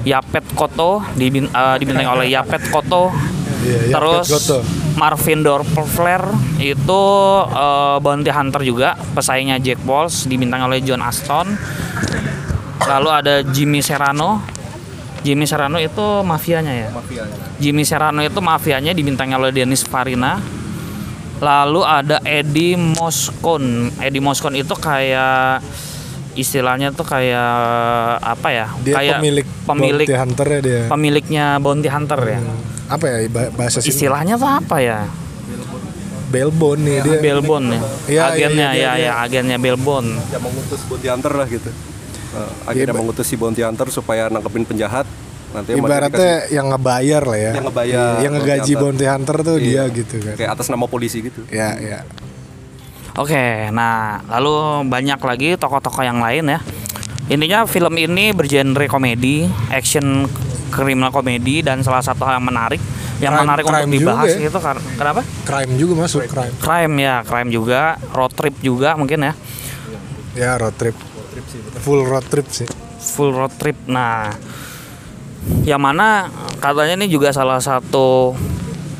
[0.00, 3.14] Yapet Koto dibin, eh, dibintangi oleh Yapet Koto.
[3.62, 4.58] Iya, Yapet Terus Koto.
[4.98, 6.22] Marvin Dorfler
[6.58, 7.02] itu
[7.46, 11.46] eh, bounty hunter juga, pesaingnya Jack Walsh dibintangi oleh John Aston.
[12.90, 14.42] Lalu ada Jimmy Serrano.
[15.20, 16.88] Jimmy Serrano itu mafianya ya.
[17.60, 20.59] Jimmy Serrano itu mafianya dibintangi oleh Dennis Farina.
[21.40, 23.88] Lalu ada Eddie Moscone.
[23.96, 25.64] Eddie Moscone itu kayak
[26.36, 27.52] istilahnya tuh kayak
[28.22, 28.66] apa ya?
[28.84, 30.80] Dia kayak pemilik pemilik bounty hunter ya dia.
[30.86, 32.40] pemiliknya bounty hunter ya.
[32.86, 33.90] Apa ya ba- bahasa sini?
[33.96, 35.08] Istilahnya tuh apa ya?
[36.30, 37.18] Belbon nih dia.
[37.18, 37.80] Belbon ya.
[38.06, 39.10] Iya, agennya iya, ya iya.
[39.10, 40.06] ya agennya Belbon.
[40.30, 41.70] yang mengutus bounty hunter lah gitu
[42.36, 45.06] uh, akhirnya Iya, mengutus si bounty hunter supaya nangkepin penjahat
[45.50, 47.52] nanti Ibaratnya yang ngebayar lah ya.
[47.52, 49.64] Yang ngebayar Yang ngegaji bounty bounty hunter tuh Iya.
[49.64, 50.22] dia gitu kan.
[50.24, 51.98] dikasih- kayak atas nama polisi gitu Ya, ya.
[53.12, 54.54] Oke, nah lalu
[54.86, 56.58] banyak lagi tokoh-tokoh yang lain ya.
[57.26, 60.26] Intinya film ini bergenre komedi, action
[60.68, 62.78] kriminal komedi dan salah satu hal yang menarik
[63.18, 64.38] yang Crime- menarik untuk crime juga dibahas ya.
[64.48, 65.20] itu kar- kenapa?
[65.44, 66.54] Crime juga masuk crime.
[66.56, 69.32] Crime ya, crime juga, road trip juga mungkin ya.
[70.32, 70.94] Ya road trip.
[71.80, 72.66] Full road trip sih.
[73.12, 73.76] Full road trip.
[73.84, 74.30] Nah,
[75.64, 76.28] yang mana
[76.60, 78.36] katanya ini juga salah satu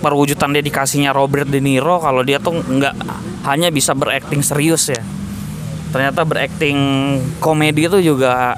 [0.01, 2.95] perwujudan dedikasinya Robert De Niro kalau dia tuh nggak
[3.45, 5.01] hanya bisa berakting serius ya.
[5.91, 6.79] Ternyata berakting
[7.43, 8.57] komedi itu juga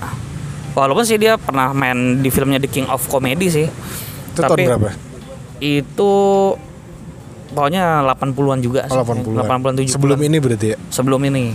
[0.77, 3.67] walaupun sih dia pernah main di filmnya The King of Comedy sih.
[4.33, 4.91] Itu tahun berapa?
[5.59, 6.13] Itu
[7.53, 9.13] pokoknya 80-an juga Oh, sih.
[9.13, 9.45] 80-an.
[9.45, 9.93] 80-an 70-an.
[9.93, 10.77] Sebelum ini berarti ya.
[10.89, 11.53] sebelum ini.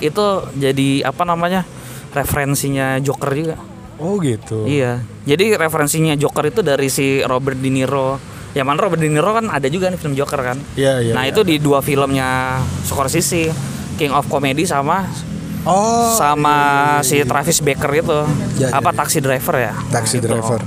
[0.00, 1.66] Itu jadi apa namanya?
[2.10, 3.54] referensinya Joker juga.
[4.00, 4.64] Oh gitu.
[4.64, 5.04] Iya.
[5.28, 8.16] Jadi referensinya Joker itu dari si Robert De Niro.
[8.56, 10.58] Yang mana Robert De Niro kan ada juga nih film Joker kan.
[10.74, 11.12] Iya, iya.
[11.14, 11.30] nah iya.
[11.30, 13.52] itu di dua filmnya Scorsese,
[14.00, 15.06] King of Comedy sama
[15.68, 16.56] Oh, sama
[17.04, 18.18] si Travis Baker itu.
[18.56, 18.96] Iya, iya, apa iya.
[18.96, 19.72] taxi driver ya?
[19.92, 20.24] Taxi Gitu.
[20.32, 20.60] driver.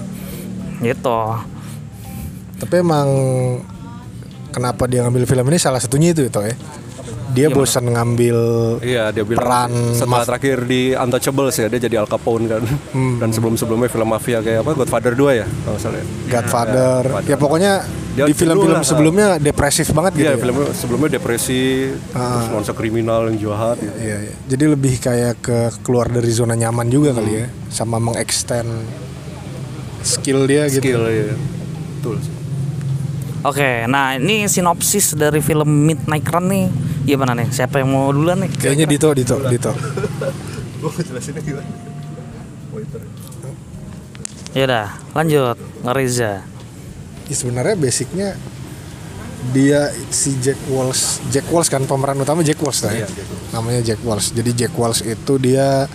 [0.86, 1.20] Gitu.
[2.62, 3.08] Tapi emang
[4.54, 6.54] kenapa dia ngambil film ini salah satunya itu itu ya.
[7.34, 8.38] Dia bosan ngambil
[8.80, 12.62] Iya dia bilang Peran setelah maf- terakhir di Untouchables ya dia jadi Al Capone kan
[12.90, 13.18] Hmm.
[13.18, 16.06] dan sebelum sebelumnya film mafia kayak apa Godfather 2 ya kalau salah ya.
[16.30, 17.02] Godfather.
[17.26, 17.74] Ya pokoknya
[18.14, 18.86] Dia di film-film dulu lah.
[18.86, 20.24] sebelumnya depresif banget gitu.
[20.24, 20.38] Iya ya.
[20.38, 22.46] filmnya sebelumnya depresi terus Ah.
[22.48, 23.94] nuansa kriminal yang jahat gitu.
[23.96, 24.34] Iya, iya.
[24.46, 28.70] Jadi lebih kayak ke keluar dari zona nyaman juga kali ya, sama mengextend
[30.02, 30.84] skill dia gitu.
[30.84, 31.34] skill ya
[31.96, 32.18] betul
[33.44, 36.66] Oke, nah ini sinopsis dari film Midnight Run nih.
[37.04, 37.52] Gimana nih?
[37.52, 38.52] Siapa yang mau duluan nih?
[38.56, 39.72] Kayaknya Dito, Dito, Dito.
[44.56, 45.58] Ya udah, lanjut.
[45.84, 46.48] Ngeriza.
[47.28, 48.40] Ya, sebenarnya basicnya
[49.52, 53.08] dia si Jack Walsh, Jack Walsh kan pemeran utama Jack Walsh lah ya.
[53.52, 54.32] Namanya Jack Walsh.
[54.32, 55.92] Jadi Jack Walsh itu dia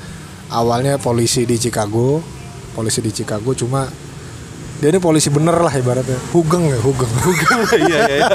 [0.52, 2.20] awalnya polisi di Chicago,
[2.76, 3.88] polisi di Chicago cuma
[4.78, 6.14] dia ini polisi bener lah ibaratnya.
[6.30, 7.10] Hugeng ya hugeng.
[7.26, 7.60] Hugeng.
[7.82, 8.28] Iya iya iya.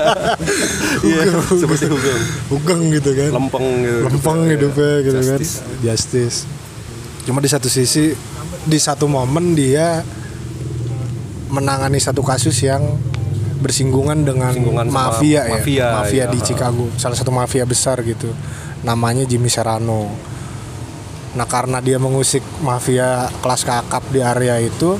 [0.99, 1.21] Iya
[1.55, 2.21] seperti Hugeng.
[2.51, 3.31] Hugeng gitu kan.
[3.31, 3.99] Lempeng gitu.
[4.11, 5.53] Lempeng hidupnya gitu Justice.
[5.63, 5.79] kan.
[5.79, 6.37] Justice.
[7.23, 8.11] Cuma di satu sisi
[8.67, 10.03] di satu momen dia
[11.47, 12.83] menangani satu kasus yang
[13.63, 14.51] bersinggungan dengan
[14.91, 15.55] mafia ya.
[15.55, 16.33] mafia, mafia iya.
[16.35, 16.91] di Chicago.
[16.99, 18.27] Salah satu mafia besar gitu.
[18.83, 20.11] Namanya Jimmy Serrano.
[21.39, 24.99] Nah karena dia mengusik mafia kelas kakap di area itu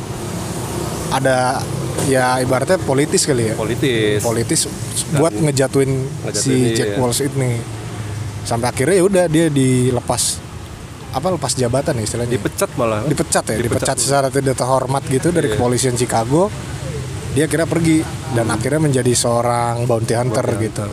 [1.14, 1.62] ada
[2.10, 3.56] ya ibaratnya politis kali ya.
[3.56, 4.20] Politis.
[4.26, 4.60] Politis
[5.14, 5.92] buat ngejatuhin
[6.34, 6.98] si ngejatuhin, Jack iya.
[6.98, 7.52] Walsh ini.
[8.44, 10.42] Sampai akhirnya ya udah dia dilepas
[11.14, 12.34] apa lepas jabatan ya istilahnya.
[12.34, 13.06] Dipecat malah.
[13.06, 13.98] Dipecat ya dipecat, Dipecat.
[14.02, 15.56] secara tidak terhormat gitu dari Iya.
[15.56, 16.50] kepolisian Chicago.
[17.38, 18.02] Dia kira pergi
[18.34, 20.86] dan akhirnya menjadi seorang bounty hunter Bounty gitu.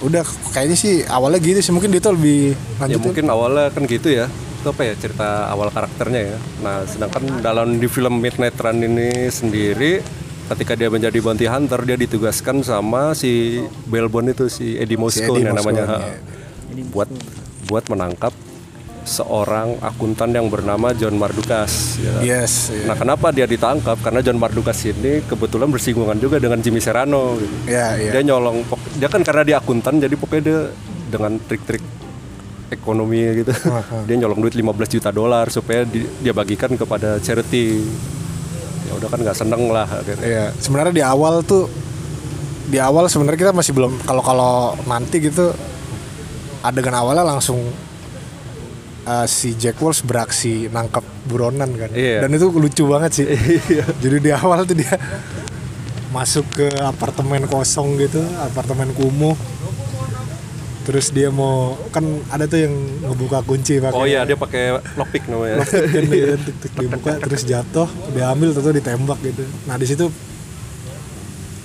[0.00, 0.24] udah
[0.56, 1.74] kayaknya sih awalnya gitu sih.
[1.76, 4.26] Mungkin dia tuh lebih ya lanjut mungkin awalnya kan gitu ya
[4.60, 9.32] itu apa ya cerita awal karakternya ya nah sedangkan dalam di film Midnight Run ini
[9.32, 10.04] sendiri
[10.52, 15.48] ketika dia menjadi bounty hunter dia ditugaskan sama si Belbon itu si Eddie Moscone Eddie
[15.48, 15.98] yang namanya ha.
[16.92, 17.08] buat
[17.70, 18.34] buat menangkap
[19.00, 22.20] seorang akuntan yang bernama John Mardukas ya.
[22.20, 22.84] yes iya.
[22.84, 23.96] Nah kenapa dia ditangkap?
[24.04, 27.40] Karena John Mardukas ini kebetulan bersinggungan juga dengan Jimmy Serrano.
[27.40, 27.56] Gitu.
[27.64, 28.60] ya iya Dia nyolong,
[29.00, 30.60] dia kan karena dia akuntan jadi pokoknya dia
[31.08, 31.80] dengan trik-trik
[32.70, 33.52] ekonomi gitu.
[34.06, 37.82] dia nyolong duit 15 juta dolar supaya di- dia bagikan kepada charity.
[38.88, 40.24] Ya udah kan nggak seneng lah akhirnya.
[40.26, 41.70] Iya, sebenarnya di awal tuh
[42.70, 44.54] di awal sebenarnya kita masih belum kalau kalau
[44.86, 45.50] nanti gitu
[46.62, 47.58] adegan awalnya langsung
[49.06, 51.90] uh, si Jack Walsh beraksi nangkap buronan kan.
[51.90, 52.22] Iya.
[52.24, 53.26] Dan itu lucu banget sih.
[54.02, 54.94] Jadi di awal tuh dia
[56.10, 59.34] masuk ke apartemen kosong gitu, apartemen kumuh.
[60.90, 62.74] Terus dia mau kan ada tuh yang
[63.06, 65.62] ngebuka kunci pakai Oh iya dia pakai lockpick namanya.
[65.62, 70.10] kan dia tuk, dibuka terus jatuh diambil tentu ditembak gitu nah di situ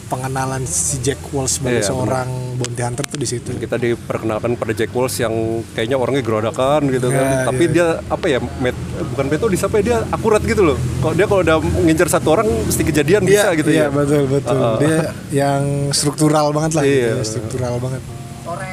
[0.06, 2.30] pengenalan si Jack Walsh sebagai Iya, seorang
[2.62, 5.34] bounty hunter tuh di situ kita diperkenalkan pada Jack Walsh yang
[5.74, 7.26] kayaknya orangnya gerodakan gitu kan.
[7.26, 7.74] Ya, Tapi iya.
[7.74, 8.38] dia apa ya?
[8.38, 8.78] Met,
[9.12, 9.84] bukan metodis apa ya?
[9.84, 10.78] Dia akurat gitu loh.
[11.02, 13.90] Kalau dia kalau udah ngincer satu orang mesti kejadian bisa gitu iya ya.
[13.90, 14.78] betul betul Uh-uh.
[14.78, 14.98] dia
[15.34, 17.10] yang struktural banget lah gitu Iya.
[17.10, 18.02] ya, struktural banget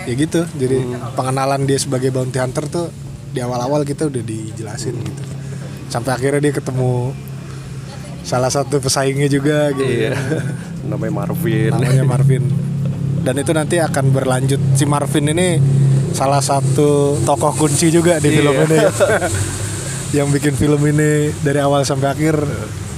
[0.05, 2.87] ya gitu jadi pengenalan dia sebagai bounty hunter tuh
[3.33, 5.23] di awal-awal kita udah dijelasin gitu.
[5.89, 7.17] Sampai akhirnya dia ketemu
[8.23, 9.89] salah satu pesaingnya juga gitu.
[9.89, 10.13] Iya.
[10.91, 11.71] Namanya Marvin.
[11.73, 12.45] namanya Marvin.
[13.23, 14.61] Dan itu nanti akan berlanjut.
[14.75, 15.57] Si Marvin ini
[16.13, 18.65] salah satu tokoh kunci juga di film Iya.
[18.69, 18.79] ini.
[20.21, 22.37] Yang bikin film ini dari awal sampai akhir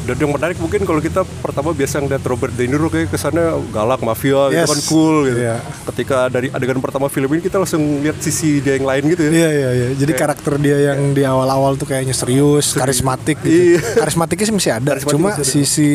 [0.04, 4.00] Dan yang menarik mungkin kalau kita pertama biasa ngeliat Robert De Niro kayak kesannya galak
[4.00, 4.68] mafia Yes.
[4.68, 5.38] gitu kan cool gitu.
[5.40, 5.56] Iya.
[5.88, 9.30] Ketika dari adegan pertama film ini kita langsung lihat sisi dia yang lain gitu ya.
[9.32, 9.88] Iya iya iya.
[9.96, 13.76] Jadi karakter dia yang di awal-awal tuh kayaknya serius, karismatik gitu.
[13.76, 13.80] Iya.
[13.96, 15.48] Karismatiknya sih masih ada, Karismatik cuma masih ada.
[15.48, 15.90] sisi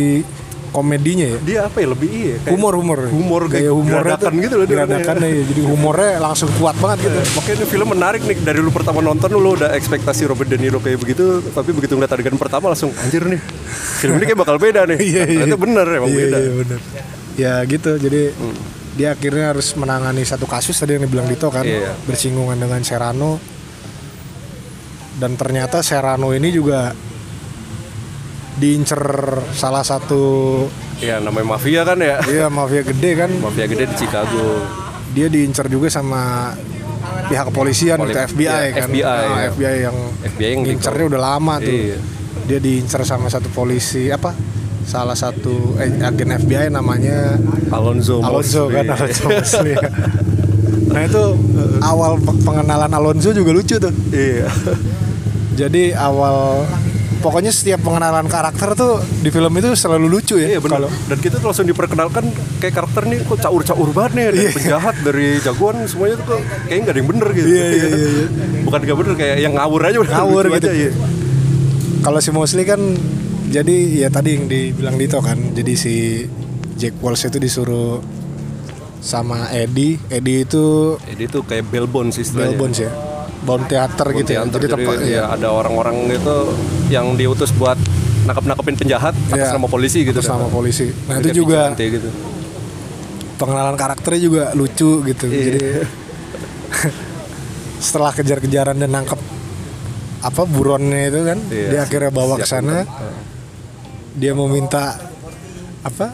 [0.69, 1.37] komedinya ya.
[1.41, 2.99] Dia apa ya lebih iya kayak Humor humor.
[3.09, 5.43] humor gaya kayak humornya geradakan gitu loh dia Geradakan ya.
[5.43, 7.17] Jadi humornya langsung kuat banget gitu.
[7.35, 10.77] Makanya ini film menarik nih dari lu pertama nonton lu udah ekspektasi Robert De Niro
[10.77, 13.41] kayak begitu tapi begitu ngeliat adegan pertama langsung anjir nih
[13.99, 15.39] film ini kayak bakal beda nih Iya, iya.
[15.43, 16.79] ternyata bener emang iya, beda Iya bener.
[17.39, 17.91] Ya gitu.
[17.95, 18.21] Jadi
[18.93, 21.95] dia akhirnya harus menangani satu kasus tadi yang dibilang Dito kan Iya.
[22.03, 23.39] bersinggungan dengan Serrano.
[25.19, 26.95] Dan ternyata Serrano ini juga
[28.59, 29.01] diincer
[29.51, 30.21] salah satu
[30.99, 32.19] Iya namanya mafia kan ya.
[32.21, 33.31] Iya mafia gede kan.
[33.39, 34.67] Mafia gede di Chicago.
[35.09, 36.51] Dia diincar juga sama
[37.25, 38.83] pihak kepolisian Poli- gitu FBI iya, kan.
[38.85, 39.47] FBI, Ah, iya.
[39.49, 41.71] FBI yang FBI yang ngincernya udah lama tuh.
[41.71, 41.97] Iya.
[42.41, 44.33] dia diincar sama satu polisi apa?
[44.81, 47.37] Salah satu eh, agen FBI namanya
[47.69, 48.99] Alonzo Alonso kan Mosley.
[48.99, 49.75] Alonso Mosley.
[50.89, 51.21] Nah itu
[51.79, 53.93] awal pe- pengenalan Alonso juga lucu tuh.
[54.09, 54.49] Iya.
[55.55, 56.65] Jadi awal
[57.19, 60.87] pokoknya setiap pengenalan karakter tuh di film itu selalu lucu ya Iya benar.
[60.87, 65.27] Dan kita tuh langsung diperkenalkan kayak karakter nih kok caur-caur banget nih dari penjahat dari
[65.39, 67.47] jagoan semuanya tuh kok kayaknya nggak ada yang bener gitu.
[67.47, 68.25] Iya, iya, iya, iya.
[68.63, 70.57] Bukan nggak bener kayak yang ngawur aja udah Ngawur gitu.
[70.57, 70.91] aja, iya.
[71.99, 72.81] kalau si Mosley kan
[73.49, 76.23] jadi ya tadi yang dibilang Dito kan jadi si
[76.75, 77.99] Jack Walsh itu disuruh
[78.99, 82.51] sama Eddie Eddie itu Jadi itu kayak bell bones istilahnya.
[82.51, 82.91] Bell Bones ya
[83.39, 86.35] Bounty Hunter gitu ya jadi jadi, tempat ya, ya, ada orang-orang itu
[86.91, 87.79] yang diutus buat
[88.27, 89.55] nangkap-nangkapin penjahat atas Iya.
[89.55, 90.19] nama polisi gitu.
[90.19, 92.09] atas nama polisi nah Jadi itu juga gitu.
[93.39, 95.43] pengenalan karakternya juga lucu gitu Iya.
[95.47, 95.59] jadi
[97.85, 99.19] setelah kejar-kejaran dan nangkep
[100.19, 102.83] apa buronnya itu kan Iya, dia akhirnya bawa ke sana
[104.19, 104.99] dia mau minta
[105.79, 106.11] apa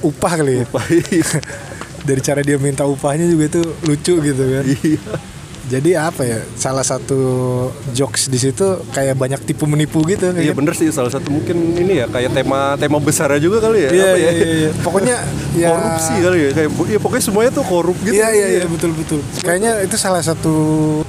[0.00, 0.66] upah kali ya
[2.08, 5.35] dari cara dia minta upahnya juga itu lucu gitu kan Iya.
[5.66, 6.40] Jadi apa ya?
[6.54, 7.18] Salah satu
[7.90, 10.30] jokes di situ kayak banyak tipu menipu gitu.
[10.30, 10.62] Iya kan?
[10.62, 13.90] bener sih salah satu mungkin ini ya kayak tema tema besarnya juga kali ya.
[13.90, 14.32] Iya, apa iya, ya?
[14.32, 14.70] iya, iya.
[14.80, 15.16] Pokoknya
[15.62, 18.14] ya Korupsi kali ya kayak ya pokoknya semuanya tuh korup gitu.
[18.14, 19.20] Iya iya iya betul betul.
[19.42, 20.54] Kayaknya itu salah satu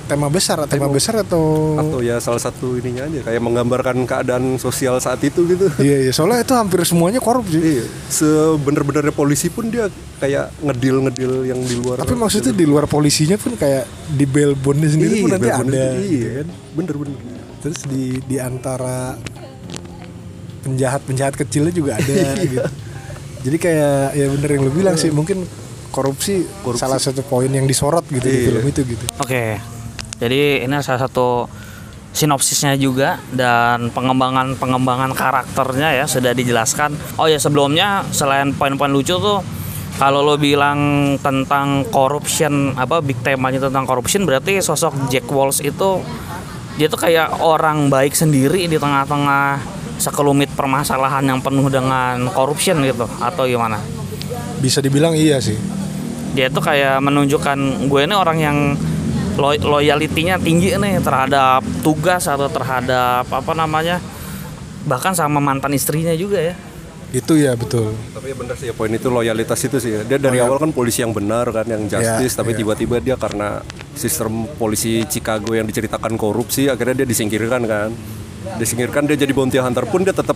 [0.10, 4.98] tema besar, tema besar atau Atau ya salah satu ininya aja kayak menggambarkan keadaan sosial
[4.98, 5.70] saat itu gitu.
[5.88, 7.62] Iya iya soalnya itu hampir semuanya korup sih.
[7.62, 12.02] Iya, sebener-benernya polisi pun dia kayak ngedil-ngedil yang di luar.
[12.02, 13.86] Tapi maksudnya di luar polisinya pun kayak
[14.48, 15.84] di Belbonnya sendiri pun nanti ada.
[15.94, 16.48] Iya, gitu kan.
[16.74, 17.18] bener-bener.
[17.60, 19.18] Terus di di antara
[20.64, 22.60] penjahat-penjahat kecilnya juga ada gitu.
[23.44, 25.48] Jadi kayak ya bener yang lu bilang sih mungkin
[25.90, 26.80] korupsi, Korupsi.
[26.80, 28.48] salah satu poin yang disorot gitu di Iya.
[28.52, 29.06] film itu gitu.
[29.18, 29.58] Oke.
[30.18, 31.48] Jadi ini salah satu
[32.10, 36.98] sinopsisnya juga dan pengembangan-pengembangan karakternya ya sudah dijelaskan.
[37.16, 39.40] Oh ya sebelumnya selain poin-poin lucu tuh
[39.96, 46.04] kalau lo bilang tentang corruption apa big temanya tentang corruption berarti sosok Jack Walsh itu
[46.78, 49.58] dia tuh kayak orang baik sendiri di tengah-tengah
[49.98, 53.82] sekelumit permasalahan yang penuh dengan corruption gitu atau gimana?
[54.62, 55.58] Bisa dibilang iya sih.
[56.38, 58.58] dia tuh kayak menunjukkan gue ini orang yang
[59.42, 63.98] lo loyalitinya tinggi nih terhadap tugas atau terhadap apa namanya
[64.86, 66.56] bahkan sama mantan istrinya juga ya
[67.08, 67.96] Itu ya betul.
[68.12, 70.02] Tapi ya bener sih ya poin itu loyalitas itu sih ya.
[70.04, 72.60] Dia dari awal kan polisi yang benar kan yang justice Iya, tapi iya.
[72.60, 73.64] tiba-tiba dia karena
[73.96, 77.92] sistem polisi Chicago yang diceritakan korupsi akhirnya dia disingkirkan kan.
[78.48, 80.36] Disingkirkan dia jadi bounty hunter pun dia tetap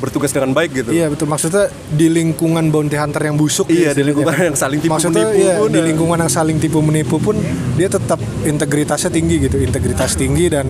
[0.00, 0.90] bertugas dengan baik gitu.
[0.92, 4.48] Iya betul maksudnya di lingkungan bounty hunter yang busuk Iya, ya di lingkungan istilahnya.
[4.52, 5.84] yang saling tipu maksudnya menipu iya, pun, di ya.
[5.88, 7.36] lingkungan yang saling tipu menipu pun
[7.76, 10.64] dia tetap integritasnya tinggi gitu integritas tinggi dan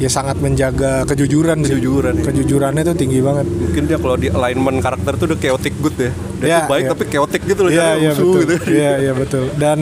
[0.00, 1.76] ya sangat menjaga kejujuran sih.
[1.76, 2.24] Kejujuran, iya.
[2.24, 6.10] kejujurannya tuh tinggi banget Mungkin dia kalau di alignment karakter tuh udah chaotic good ya.
[6.40, 6.90] Dia tuh baik iya.
[6.96, 7.70] tapi chaotic gitu loh.
[7.70, 8.54] Iya iya musuh betul gitu.
[8.72, 9.78] iya iya betul dan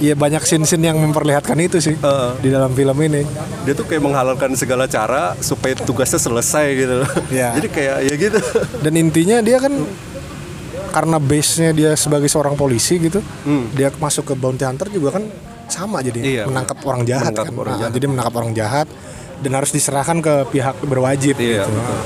[0.00, 2.30] ya banyak scene-scene yang memperlihatkan itu sih Heeh.
[2.40, 3.20] di dalam film ini
[3.68, 7.10] Dia tuh kayak menghalalkan segala cara supaya tugasnya selesai gitu loh.
[7.28, 7.52] Iya.
[7.60, 8.40] Jadi kayak ya gitu.
[8.80, 9.76] dan intinya dia kan
[10.90, 13.70] karena base-nya dia sebagai seorang polisi gitu Hmm.
[13.70, 15.24] dia masuk ke bounty hunter juga kan
[15.70, 17.92] sama jadi Iya, menangkap orang jahat menangkap kan orang Nah, jahat.
[17.94, 18.86] jadi menangkap orang jahat
[19.40, 21.68] dan harus diserahkan ke pihak berwajib Iya, gitu.
[21.68, 21.80] betul.
[21.80, 22.04] Nah,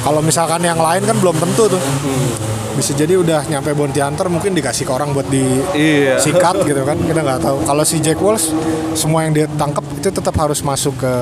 [0.00, 2.28] kalau misalkan yang lain kan belum tentu tuh Hmm.
[2.74, 6.18] bisa jadi udah nyampe bounty hunter mungkin dikasih ke orang buat Iya.
[6.18, 8.50] sikat gitu kan kita nggak tahu kalau si Jack Walsh
[8.92, 11.12] semua yang dia tangkap itu tetap harus masuk ke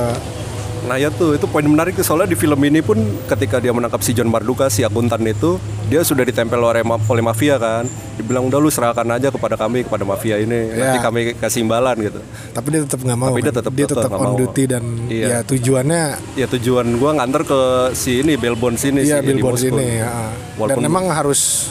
[0.82, 4.10] Nah ya tuh, itu poin menarik soalnya di film ini pun ketika dia menangkap si
[4.10, 5.54] John Marduka si akuntan itu
[5.86, 10.02] dia sudah ditempel oleh, oleh mafia kan dibilang udah lu serahkan aja kepada kami kepada
[10.02, 11.00] mafia ini nanti Ya.
[11.00, 12.18] kami kasih imbalan gitu
[12.50, 13.56] tapi dia tetap nggak mau Tapi dia kan?
[13.56, 14.36] tetap- dia tetap tetap on mau.
[14.36, 15.26] duty dan Iya.
[15.28, 16.02] ya tujuannya
[16.34, 17.60] ya tujuan gua nganter ke
[17.92, 19.56] si ini Belbon sini Iya si Moskow.
[19.70, 20.10] sini ya.
[20.58, 21.70] Dan Walaupun- emang harus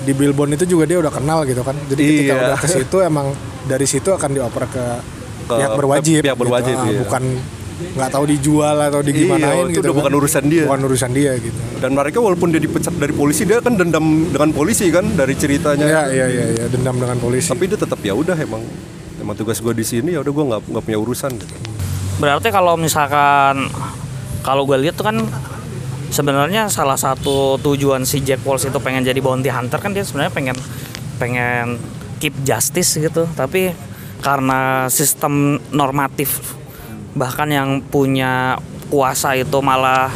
[0.00, 1.76] di billboard itu juga dia udah kenal gitu kan.
[1.84, 2.42] Jadi ketika Iya.
[2.44, 3.26] udah ke situ emang
[3.64, 4.84] dari situ akan dioper ke,
[5.44, 6.20] Ke pihak berwajib.
[6.22, 6.98] pihak berwajib, Ah, iya.
[6.98, 7.22] Bukan
[7.78, 9.80] nggak tahu dijual atau Iya, digimanain itu gitu.
[9.80, 9.98] udah kan.
[10.02, 10.64] bukan urusan dia.
[10.66, 11.58] Bukan urusan dia gitu.
[11.78, 15.86] dan mereka walaupun dia dipecat dari polisi dia kan dendam dengan polisi kan dari ceritanya
[15.86, 17.46] Iya iya iya iya dendam dengan polisi.
[17.46, 18.62] tapi dia tetap ya udah emang
[19.18, 21.54] emang tugas gua di sini ya udah gua nggak nggak punya urusan gitu.
[22.18, 23.70] berarti kalau misalkan
[24.42, 25.22] kalau gue lihat tuh kan
[26.08, 30.32] sebenarnya salah satu tujuan si Jack Walsh itu pengen jadi bounty hunter kan dia sebenarnya
[30.32, 30.56] pengen
[31.18, 31.76] pengen
[32.18, 33.70] keep justice gitu tapi
[34.18, 36.42] karena sistem normatif
[37.18, 38.56] bahkan yang punya
[38.88, 40.08] kuasa itu malah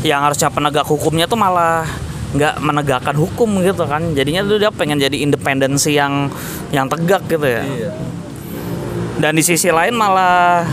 [0.00, 1.84] yang harusnya penegak hukumnya tuh malah
[2.30, 4.16] nggak menegakkan hukum gitu kan.
[4.16, 6.32] Jadinya tuh dia pengen jadi independensi yang
[6.72, 7.62] yang tegak gitu ya.
[9.20, 10.64] Dan di sisi lain malah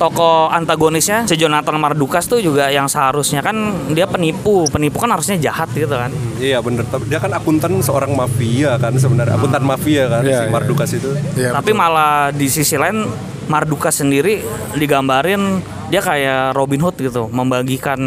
[0.00, 3.52] tokoh antagonisnya si Jonathan Mardukas tuh juga yang seharusnya kan
[3.92, 4.64] dia penipu.
[4.72, 6.08] Penipu kan harusnya jahat gitu kan.
[6.40, 9.36] Iya bener, Tapi dia kan akuntan seorang mafia kan sebenarnya.
[9.36, 10.48] Akuntan mafia kan Iya, si iya.
[10.48, 11.10] Mardukas itu.
[11.36, 13.04] Iya, tapi malah di sisi lain
[13.50, 14.46] Mardukas sendiri
[14.78, 15.58] digambarin
[15.90, 17.98] dia kayak Robin Hood gitu membagikan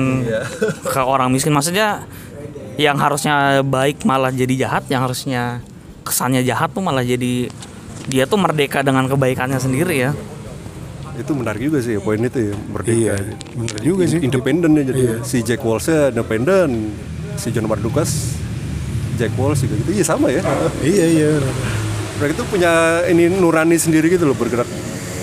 [0.94, 2.08] ke orang miskin maksudnya
[2.80, 5.62] yang harusnya baik malah jadi jahat yang harusnya
[6.08, 7.52] kesannya jahat tuh malah jadi
[8.08, 10.12] dia tuh merdeka dengan kebaikannya sendiri ya
[11.14, 12.98] Itu menarik juga sih poin itu ya merdeka.
[12.98, 13.14] Iya,
[13.54, 14.18] bener juga sih.
[14.18, 16.90] Independen ya jadi si Jack Walsh independen,
[17.38, 18.34] si John Mardukas
[19.22, 19.94] Jack Walsh juga gitu.
[19.94, 20.42] Iya sama ya.
[20.82, 21.32] Iya iya.
[22.18, 24.66] Mereka itu punya ini nurani sendiri gitu loh bergerak.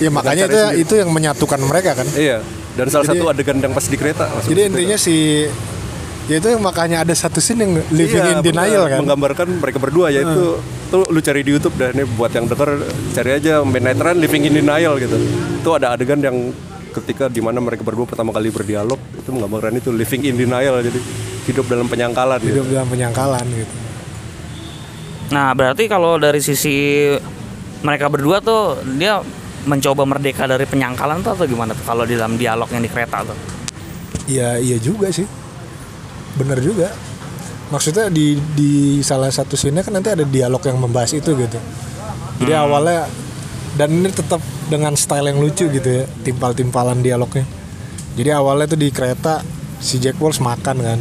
[0.00, 2.08] Ya makanya itu itu yang menyatukan mereka kan.
[2.16, 2.40] Iya.
[2.74, 4.24] Dan salah Jadi- satu adegan yang pas di kereta.
[4.26, 4.68] Jadi di kereta.
[4.72, 5.16] intinya si
[6.30, 8.98] ya itu makanya ada satu scene yang living Iya, in denial kan.
[9.04, 10.56] Menggambarkan mereka berdua yaitu
[10.88, 12.70] tuh lu cari di YouTube dah nih buat yang denger
[13.12, 15.16] cari aja Manhattan Living in Denial gitu.
[15.60, 16.50] Itu ada adegan yang
[16.90, 20.98] ketika di mana mereka berdua pertama kali berdialog itu menggambarkan itu living in denial jadi
[21.46, 22.50] hidup dalam penyangkalan gitu.
[22.50, 23.74] hidup dalam penyangkalan gitu.
[25.30, 27.06] Nah, berarti kalau dari sisi
[27.86, 29.22] mereka berdua tuh dia
[29.68, 33.24] mencoba merdeka dari penyangkalan tuh atau gimana tuh kalau di dalam dialog yang di kereta
[33.24, 33.60] tuh
[34.30, 35.26] Iya iya juga sih.
[36.38, 36.94] Bener juga.
[37.74, 41.58] Maksudnya di di salah satu scene kan nanti ada dialog yang membahas itu gitu.
[42.38, 43.10] Jadi awalnya
[43.74, 47.46] dan ini tetap dengan style yang lucu gitu ya, timpal-timpalan dialognya.
[48.14, 49.42] Jadi awalnya tuh di kereta
[49.82, 51.00] si Jack Walsh makan kan.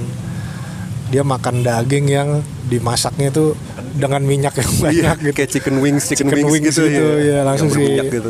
[1.10, 2.30] Dia makan daging yang
[2.70, 3.58] dimasaknya tuh
[4.00, 5.32] dengan minyak yang Iya, banyak gitu.
[5.36, 7.84] kayak chicken wings, chicken, Chicken wings, wings gitu, gitu, ya, langsung Yang sih.
[7.86, 8.30] berminyak gitu.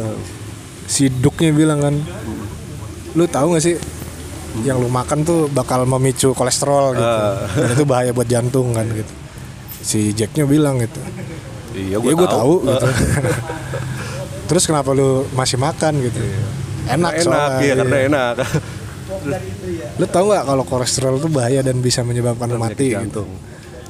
[0.84, 1.96] si Duknya bilang kan
[3.12, 3.78] lu tahu gak sih
[4.60, 7.46] yang lu makan tuh bakal memicu kolesterol gitu Ah.
[7.48, 9.14] dan itu bahaya buat jantung kan gitu
[9.80, 10.98] si Jacknya bilang gitu
[11.72, 12.88] Iya, ya gue tahu gitu
[14.50, 16.18] terus kenapa lu masih makan gitu
[16.88, 18.08] enak, enak, soalnya iya karena iya.
[18.10, 18.34] enak.
[19.96, 23.30] lu tahu nggak kalau kolesterol tuh bahaya dan bisa menyebabkan lu mati gitu.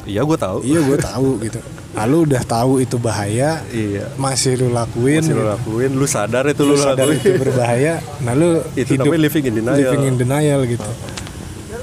[0.10, 0.58] Iya, gue tahu.
[0.64, 4.14] iya gue tahu gitu lalu udah tahu itu bahaya Iya.
[4.16, 5.52] masih lu lakuin Masih lu gitu.
[5.52, 7.18] lakuin, lu sadar itu lu lu, sadar lakuin.
[7.20, 9.78] itu berbahaya nah lu Itu hidup namanya living in denial.
[9.78, 10.90] living in denial gitu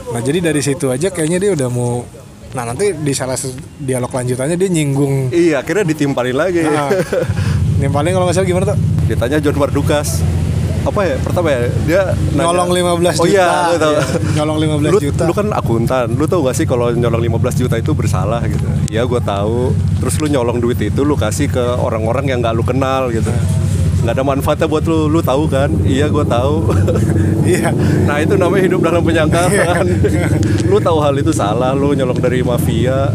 [0.06, 2.06] nah jadi dari situ aja kayaknya dia udah mau
[2.48, 3.36] nah nanti di salah
[3.76, 6.62] dialog lanjutannya dia nyinggung Iya, akhirnya ditimpalin lagi.
[6.62, 6.88] nah,
[7.82, 10.18] yang paling kalau nggak salah gimana tuh Ditanya John Mardukas.
[10.86, 11.16] Apa ya?
[11.18, 13.92] Pertama ya, dia nanya- nyolong 15 Oh juta iya, lu tahu.
[13.92, 14.04] Iya,
[14.38, 17.74] nyolong 15 lu, juta lu kan akuntan, lu tau gak sih kalau nyolong 15 juta
[17.74, 18.62] itu bersalah gitu?
[18.86, 19.74] Iya gue tahu.
[19.98, 23.34] Terus lu nyolong duit itu lu kasih ke orang-orang yang gak lu kenal gitu.
[24.06, 25.74] Nggak ada manfaatnya buat lu, lu tahu kan?
[25.82, 26.70] Iya gue tahu.
[27.50, 27.74] iya
[28.06, 29.86] nah itu namanya hidup dalam penyangkalan.
[30.70, 33.10] lu tahu hal itu salah, lu nyolong dari mafia.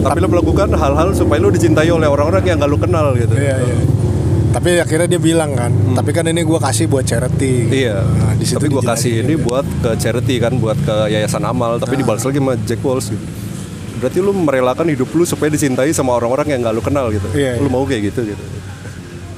[0.00, 3.38] Tapi lu melakukan hal-hal supaya lu dicintai oleh orang-orang yang gak lu kenal gitu.
[3.38, 3.76] iya iya
[4.50, 7.72] tapi akhirnya dia bilang kan tapi kan ini gua kasih buat charity Hmm.
[7.72, 7.96] Iya.
[8.02, 9.44] Nah, di situ tapi gue kasih ini juga.
[9.46, 11.76] buat ke charity kan, buat ke yayasan amal.
[11.76, 13.24] Tapi dibalas lagi sama Jack Walsh gitu.
[14.00, 17.28] Berarti lu merelakan hidup lu supaya dicintai sama orang-orang yang gak lu kenal gitu.
[17.30, 17.72] Iya, Lu iya.
[17.72, 18.42] mau kayak gitu gitu.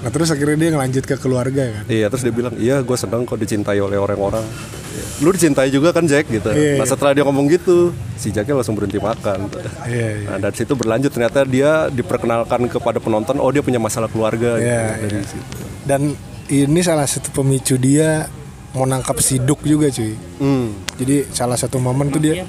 [0.02, 3.22] Nah terus akhirnya dia ngelanjut ke keluarga kan Iya, terus dia bilang, iya gue senang
[3.22, 4.42] kok dicintai oleh orang-orang.
[4.42, 5.04] Iya.
[5.22, 6.50] Lu dicintai juga kan Jack gitu.
[6.50, 6.90] Iya, Nah iya.
[6.90, 9.46] setelah dia ngomong gitu, si Jacknya langsung berhenti makan.
[9.86, 14.10] iya iya Nah dari situ berlanjut ternyata dia diperkenalkan kepada penonton, oh dia punya masalah
[14.10, 14.58] keluarga.
[14.58, 15.02] Iya, gitu.
[15.06, 15.22] Dari iya.
[15.24, 15.54] situ.
[15.82, 16.02] dan
[16.46, 18.26] ini salah satu pemicu dia
[18.72, 20.74] mau nangkap si Duk juga cuy Hmm.
[20.96, 22.42] jadi salah satu momen tuh dia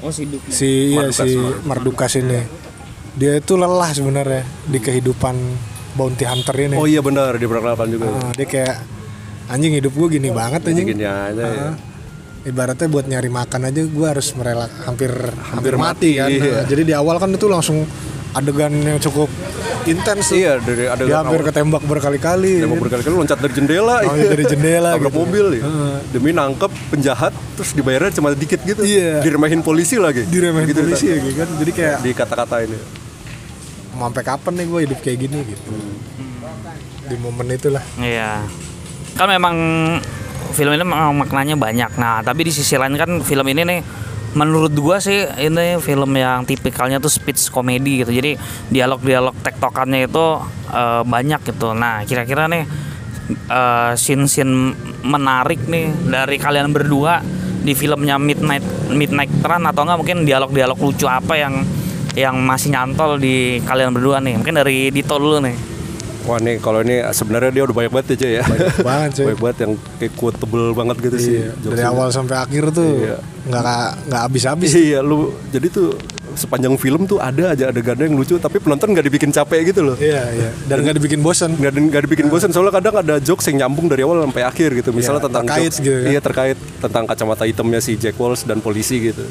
[0.00, 1.30] oh siduk si iya Mardukas, si
[1.62, 2.40] Mardukas ini
[3.12, 5.36] dia itu lelah sebenarnya di kehidupan
[5.96, 8.12] bounty hunter ini Oh iya benar diperkenalkan juga.
[8.12, 8.76] Ah, dia kayak
[9.48, 11.72] anjing hidup gue gini banget anjing Gini aja ya.
[11.72, 11.74] Ah,
[12.46, 15.10] ibaratnya buat nyari makan aja gue harus merela hampir
[15.50, 16.62] hampir mati, kan iya.
[16.62, 17.82] Nah, jadi di awal kan itu langsung
[18.36, 19.32] adegan yang cukup
[19.88, 20.28] intens.
[20.30, 24.90] Iya dari ada dia hampir ketembak berkali-kali mau berkali-kali loncat dari jendela, Loncat dari jendela
[24.94, 25.20] tabrak gitu.
[25.24, 25.64] mobil ya.
[26.12, 28.84] Demi nangkep penjahat, terus dibayarnya cuma dikit gitu.
[28.84, 29.24] Iya.
[29.24, 30.28] Diremehin polisi lagi.
[30.28, 33.05] diremehin Gitu, polisi ya kan jadi kayak Di kata-kata ini.
[33.96, 35.70] Mau sampai kapan nih gue hidup kayak gini gitu
[37.06, 38.42] di momen itulah Iya.
[39.16, 39.56] Kan memang
[40.52, 41.96] film ini memang maknanya banyak.
[41.96, 43.80] Nah, tapi di sisi lain kan film ini nih
[44.36, 48.12] menurut gua sih ini film yang tipikalnya tuh speech komedi gitu.
[48.12, 48.36] Jadi
[48.68, 50.26] dialog-dialog tektokannya itu
[50.74, 51.72] eh, banyak gitu.
[51.72, 52.68] Nah, kira-kira nih
[53.48, 54.76] eh, scene-scene
[55.06, 57.24] menarik nih dari kalian berdua
[57.64, 61.64] di filmnya Midnight Midnight Run atau enggak mungkin dialog-dialog lucu apa yang
[62.16, 64.34] yang masih nyantol di kalian berdua nih.
[64.34, 65.56] Mungkin dari Dito dulu nih.
[66.26, 68.44] Wah nih kalau ini sebenarnya dia udah banyak banget aja ya.
[68.82, 71.34] banget cuy banyak banget yang kayak quotable banget gitu sih.
[71.38, 71.86] Iya, dari jokesnya.
[71.86, 73.16] awal sampai akhir tuh Iya.
[73.46, 73.62] nggak
[74.10, 75.16] nggak habis-habis Iya lu
[75.48, 75.94] jadi tuh
[76.34, 79.96] sepanjang film tuh ada aja adegannya yang lucu tapi penonton nggak dibikin capek gitu loh.
[79.96, 83.64] iya iya dan nggak dibikin bosan nggak nggak dibikin bosan soalnya kadang ada jokes yang
[83.64, 86.10] nyambung dari awal sampai akhir gitu misalnya Iya, tentang terkait jokes, gitu kan.
[86.10, 89.24] iya terkait tentang kacamata hitamnya si Jack Walsh dan polisi gitu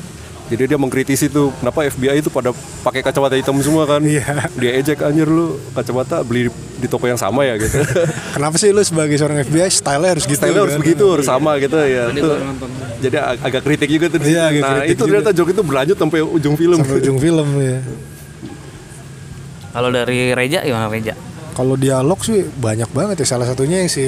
[0.46, 3.98] jadi dia mengkritisi tuh kenapa FBI itu pada pakai kacamata hitam semua kan?
[4.00, 4.46] Iya.
[4.54, 7.82] dia ejek anjir lu kacamata beli di toko yang sama ya gitu.
[8.36, 10.82] Kenapa sih lu sebagai seorang FBI style harus gitu style harus kan?
[10.82, 12.12] begitu harus sama gitu ya.
[12.12, 12.38] Tuh.
[13.00, 15.98] jadi ag- agak kritik juga tuh Iya, agak nah kritik itu ternyata joke itu berlanjut
[15.98, 16.78] sampai ujung film.
[16.78, 17.80] Sampai ujung film ya
[19.72, 21.14] Kalau dari Reja gimana Reja?
[21.56, 24.03] Kalau dialog sih banyak banget ya salah satunya yang si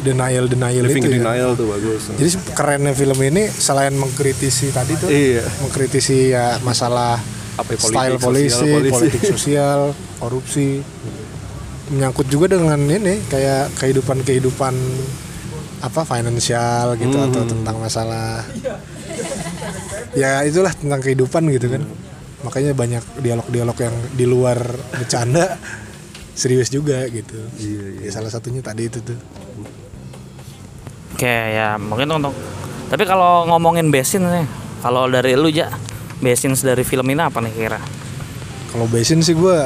[0.00, 1.18] denial denial living itu ya.
[1.18, 5.42] denial tuh bagus jadi kerennya film ini selain mengkritisi tadi tuh Iya.
[5.60, 7.18] mengkritisi ya masalah
[7.52, 8.92] Apa ya, style politik, polisi, sosial polisi.
[8.94, 9.80] politik sosial,
[10.16, 10.68] korupsi,
[11.90, 14.72] menyangkut juga dengan ini kayak kehidupan-kehidupan
[15.82, 17.28] apa finansial gitu Hmm.
[17.28, 18.46] atau tentang masalah
[20.14, 21.82] ya itulah tentang kehidupan gitu kan
[22.42, 24.58] makanya banyak dialog-dialog yang di luar
[24.92, 25.58] bercanda
[26.32, 27.36] serius juga gitu.
[27.60, 29.18] Iya, ya salah satunya tadi itu tuh.
[31.12, 32.34] Oke ya mungkin untuk
[32.88, 34.46] tapi kalau ngomongin besin nih
[34.80, 35.68] kalau dari lu ja
[36.18, 37.80] besin dari film ini apa nih kira?
[38.72, 39.58] kalau Basin sih gue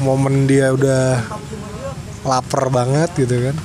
[0.00, 1.20] momen dia udah
[2.24, 3.56] lapar banget gitu kan.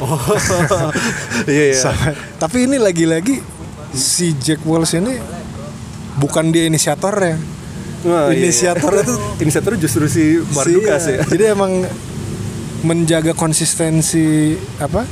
[0.00, 0.16] Oh,
[1.52, 1.76] iya iya.
[1.76, 3.44] Sama- tapi ini lagi-lagi
[3.92, 5.20] si Jack Wells ini
[6.16, 7.36] bukan dia inisiatornya
[8.00, 8.46] Wah, iya, iya.
[8.46, 11.22] inisiatornya tuh Inisiator justru si Mardukas si- ya.
[11.26, 11.82] jadi emang
[12.80, 15.02] menjaga konsistensi apa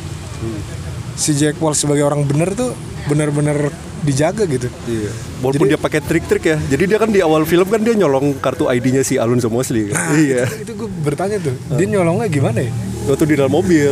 [1.14, 2.70] si Jack Wells sebagai orang bener tuh
[3.06, 5.10] benar-benar dijaga gitu Iya.
[5.36, 6.56] Walaupun dia pakai trik-trik ya.
[6.62, 9.90] Jadi dia kan di awal film kan dia nyolong kartu ID-nya si Alonso Mosley.
[9.90, 10.14] Kan?
[10.16, 10.46] iya.
[10.46, 12.72] itu gue bertanya tuh dia nyolongnya gimana ya
[13.04, 13.90] Waktu di dalam mobil.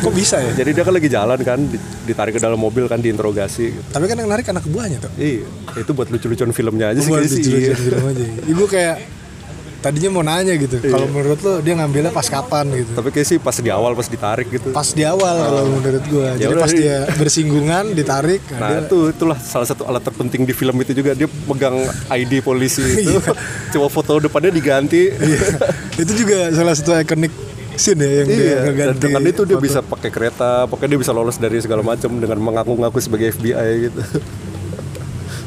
[0.00, 2.98] Kok bisa ya Jadi dia kan lagi jalan kan, di- ditarik ke dalam mobil kan
[2.98, 3.64] diinterogasi.
[3.70, 3.88] gitu.
[3.90, 5.44] tapi kan yang narik anak buahnya tuh Iya,
[5.76, 7.74] itu buat lucu-lucuan filmnya aja sih Buat lucu-lucuan Iya.
[7.76, 8.96] film aja ibu kayak
[9.80, 13.38] tadinya mau nanya gitu kalau menurut lo dia ngambilnya pas kapan gitu Tapi kayak sih
[13.38, 14.68] pas di awal pas ditarik gitu.
[14.70, 16.76] pas di awal kalau menurut gua jadi udah, pas iya.
[16.76, 21.16] dia bersinggungan ditarik nah, dia- itu itulah salah satu alat terpenting di film itu juga
[21.16, 21.80] dia megang
[22.10, 23.16] ID polisi itu.
[23.72, 25.08] Coba foto depannya diganti.
[25.10, 25.38] Iya.
[25.96, 27.32] itu juga salah satu ikonik
[27.80, 29.64] scene ya yang dia Iya, dan ngeganti dengan itu dia foto.
[29.64, 34.00] bisa pakai kereta, pokoknya dia bisa lolos dari segala macam dengan mengaku-ngaku sebagai FBI gitu.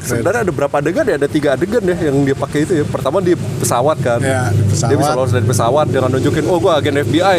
[0.04, 1.16] Sebenarnya ada berapa adegan ya?
[1.16, 2.84] Ada tiga adegan ya yang dia pakai itu ya.
[2.84, 4.20] Pertama di pesawat kan.
[4.20, 4.90] Ya, pesawat.
[4.90, 7.38] Dia bisa lolos dari pesawat dengan nunjukin, oh gua agen FBI.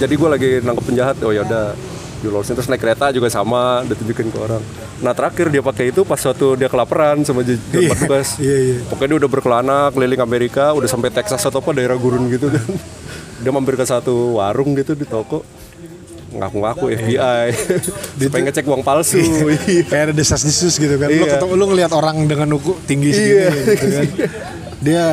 [0.00, 1.20] Jadi gua lagi nangkep penjahat.
[1.20, 1.76] Oh ya udah,
[2.18, 4.64] dilolosin terus naik kereta juga sama, ditunjukin ke orang.
[4.98, 8.28] Nah terakhir dia pakai itu pas suatu dia kelaparan sama j- John Iya, Bartugas.
[8.38, 8.76] iya, iya.
[8.82, 12.64] Pokoknya dia udah berkelana keliling Amerika, udah sampai Texas atau apa daerah gurun gitu kan.
[13.40, 15.42] Dia mampir ke satu warung gitu di toko.
[16.30, 17.48] Ngaku-ngaku FBI
[18.20, 19.18] supaya ngecek uang palsu.
[19.66, 19.82] Iya.
[19.82, 21.08] kayak ada desas-desus gitu kan.
[21.08, 21.34] Lu Iya.
[21.34, 23.50] ketemu lu ngeliat orang dengan uku tinggi segini Iya.
[23.50, 24.06] gitu kan.
[24.80, 25.04] Dia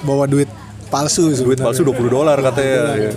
[0.00, 0.46] bawa duit
[0.86, 1.64] palsu duit sebenarnya.
[1.66, 2.78] palsu 20 dolar katanya.
[2.96, 3.12] Ya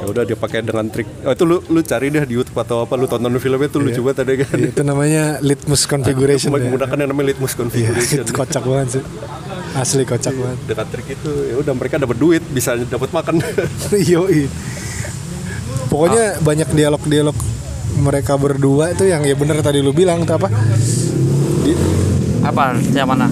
[0.00, 1.04] Ya udah dia pakai dengan trik.
[1.20, 2.96] Oh, itu lu lu cari deh di YouTube atau apa.
[2.96, 4.56] Lu tonton filmnya tuh lucu banget ada kan.
[4.56, 6.56] Iya, itu namanya litmus configuration ya.
[6.56, 8.24] menggunakan yang namanya litmus Iya, configuration.
[8.24, 9.02] itu kocak banget sih
[9.70, 13.38] asli kocak banget dengan trik itu ya udah mereka dapat duit bisa dapat makan
[14.10, 14.50] Yoi.
[15.86, 17.34] Pokoknya banyak dialog-dialog
[17.98, 20.48] mereka berdua itu yang ya bener tadi lu bilang tuh apa?
[21.62, 21.78] Di-
[22.40, 22.78] Apa?
[22.94, 23.26] Yang mana?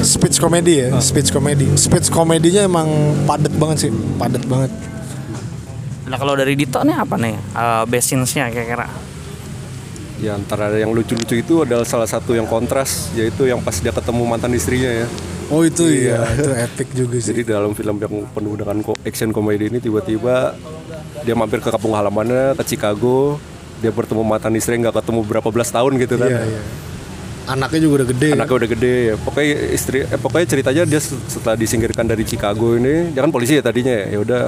[0.00, 1.68] speech comedy ya, speech comedy.
[1.76, 2.88] Speech komedinya emang
[3.28, 4.72] padet banget sih, padet banget.
[6.08, 7.36] Nah kalau dari Dito nih apa nih?
[7.52, 8.88] Uh, best scenes-nya kira-kira?
[10.20, 14.22] Ya antara yang lucu-lucu itu adalah salah satu yang kontras yaitu yang pas dia ketemu
[14.28, 15.08] mantan istrinya ya
[15.50, 17.34] Oh itu iya, itu epic juga sih.
[17.34, 20.54] Jadi dalam film yang penuh dengan action komedi ini tiba-tiba
[21.26, 23.34] dia mampir ke kampung halamannya ke Chicago,
[23.82, 26.30] dia bertemu mantan istri nggak ketemu berapa belas tahun gitu kan.
[26.30, 26.62] Iya, iya.
[27.50, 28.30] Anaknya juga udah gede.
[28.38, 29.14] Anaknya udah gede ya.
[29.18, 33.58] Pokoknya istri eh, pokoknya ceritanya dia se- setelah disingkirkan dari Chicago ini, dia kan polisi
[33.58, 34.06] ya tadinya ya.
[34.06, 34.42] Ya udah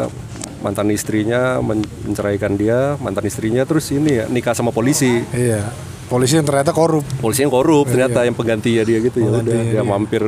[0.62, 5.20] mantan istrinya men- menceraikan dia, mantan istrinya terus ini ya nikah sama polisi.
[5.28, 5.66] Iya.
[6.06, 7.02] Polisi yang ternyata korup.
[7.18, 10.22] Polisi yang korup ternyata yang penggantinya dia gitu ya udah dia mampir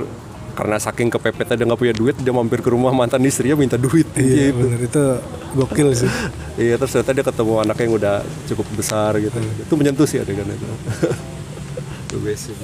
[0.55, 4.07] karena saking kepepetnya dia nggak punya duit dia mampir ke rumah mantan istrinya minta duit
[4.15, 4.59] Iya, gitu.
[4.63, 5.03] bener itu
[5.55, 6.11] gokil sih.
[6.55, 8.17] Iya terus ternyata dia ketemu anaknya yang udah
[8.47, 9.35] cukup besar gitu.
[9.35, 10.67] Itu menyentuh sih adegan itu.
[12.07, 12.57] Itu best sih.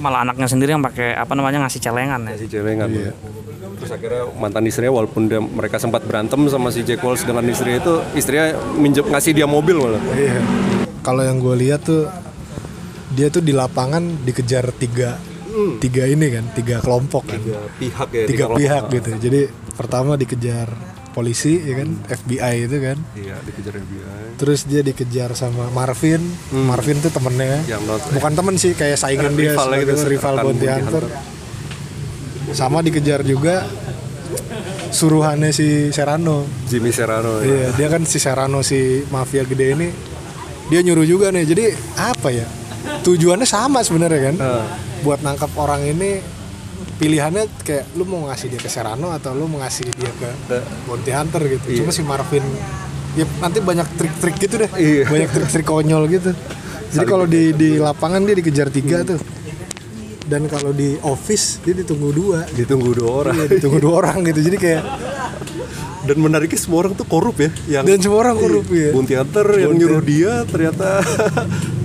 [0.00, 2.34] Itu malah anaknya sendiri yang pakai apa namanya ngasih celengan ya.
[2.40, 2.88] Si celengan.
[3.76, 7.84] Terus akhirnya mantan istrinya walaupun dia, mereka sempat berantem sama si Jack Walsh dengan istrinya
[7.84, 10.00] itu istrinya minjem ngasih dia mobil malah.
[10.16, 10.40] Iya.
[11.04, 12.08] Kalau yang gue lihat tuh
[13.12, 15.20] dia tuh di lapangan dikejar tiga
[15.84, 17.40] tiga ini kan, tiga kelompok kan.
[17.44, 18.24] Tiga pihak ya.
[18.24, 18.60] tiga kelompok.
[18.64, 19.10] pihak gitu.
[19.20, 19.40] Jadi
[19.76, 20.68] pertama dikejar
[21.10, 22.98] polisi ya kan, FBI itu kan.
[23.12, 24.38] Iya dikejar FBI.
[24.38, 26.22] Terus dia dikejar sama Marvin.
[26.50, 27.60] Marvin tuh temennya.
[27.66, 31.04] Yang not- Bukan temen sih, kayak saingan dia Rival sebagai gitu, rival bounty hunter.
[32.50, 33.66] Sama dikejar juga
[34.90, 36.46] suruhannya si Serrano.
[36.66, 37.38] Jimmy Serrano.
[37.40, 37.46] Ya.
[37.46, 39.88] Iya, dia kan si Serrano si mafia gede ini
[40.66, 41.44] dia nyuruh juga nih.
[41.44, 41.64] Jadi
[41.96, 42.46] apa ya?
[43.02, 44.36] Tujuannya sama sebenarnya kan.
[44.36, 44.64] Nah.
[45.00, 46.20] Buat nangkap orang ini
[47.00, 50.28] pilihannya kayak lu mau ngasih dia ke Serrano atau lu mau ngasih dia ke
[50.84, 51.66] Bounty Hunter gitu.
[51.72, 51.78] Iya.
[51.80, 52.44] Cuma si Marvin
[53.16, 54.70] ya nanti banyak trik-trik gitu deh.
[54.76, 55.08] Iya.
[55.08, 56.36] Banyak trik-trik konyol gitu.
[56.92, 59.16] Jadi kalau di di lapangan dia dikejar tiga tuh.
[60.30, 62.44] Dan kalau di office dia ditunggu dua.
[62.52, 63.34] Ditunggu dua orang.
[63.34, 64.40] Iya, ditunggu dua orang gitu.
[64.44, 64.84] Jadi kayak
[66.00, 67.50] Dan menariknya semua orang tuh korup ya.
[67.80, 68.92] Yang dan semua orang korup ya.
[68.92, 71.04] Bounty Hunter yang Bounty nyuruh dia ternyata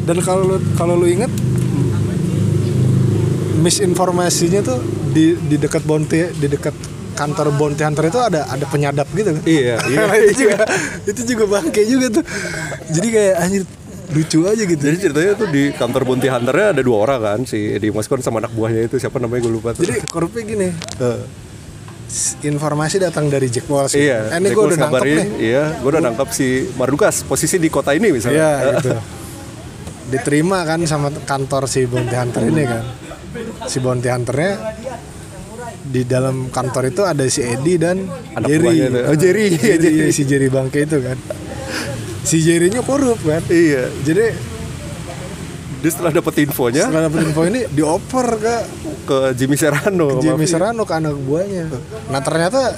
[0.08, 1.32] Dan kalau kalau lu inget
[3.66, 4.78] misinformasinya tuh
[5.16, 6.76] di di dekat bounty di dekat
[7.16, 9.44] kantor bounty hunter itu ada ada penyadap gitu kan.
[9.48, 10.04] Iya, iya.
[10.04, 10.56] Nah, itu juga
[11.08, 12.24] itu juga bangke juga tuh.
[12.92, 13.64] Jadi kayak anjir
[14.06, 14.84] lucu aja gitu.
[14.84, 18.38] Jadi ceritanya tuh di kantor bounty hunternya ada dua orang kan si Eddie Moscone sama
[18.38, 19.82] anak buahnya itu siapa namanya gue lupa tuh.
[19.82, 20.68] Jadi korupnya gini,
[22.06, 23.96] s- informasi datang dari Jack Walsh.
[23.96, 25.28] iya, Eh, ini gue udah nangkep nih.
[25.42, 28.36] Iya, gue udah nangkap si Mardukas posisi di kota ini misalnya.
[28.38, 28.92] Iya gitu.
[30.06, 32.84] Diterima kan sama kantor si bounty hunter ini kan.
[33.68, 34.76] Si bounty hunternya
[35.86, 38.78] di dalam kantor itu ada si Edi dan Anak Jerry.
[39.06, 39.48] Oh, Jerry.
[39.62, 40.12] Jerry, Jerry.
[40.12, 41.18] si Jerry Bangke itu kan.
[42.26, 43.42] Si Jerry-nya korup kan.
[43.48, 43.90] Iya.
[44.02, 44.56] Jadi
[45.86, 48.56] Dia setelah dapet infonya setelah dapet info ini dioper ke
[49.06, 50.18] ke Jimmy Serrano.
[50.18, 50.50] Jimmy Maaf.
[50.50, 51.70] Serrano ke anak buahnya.
[52.10, 52.74] Nah ternyata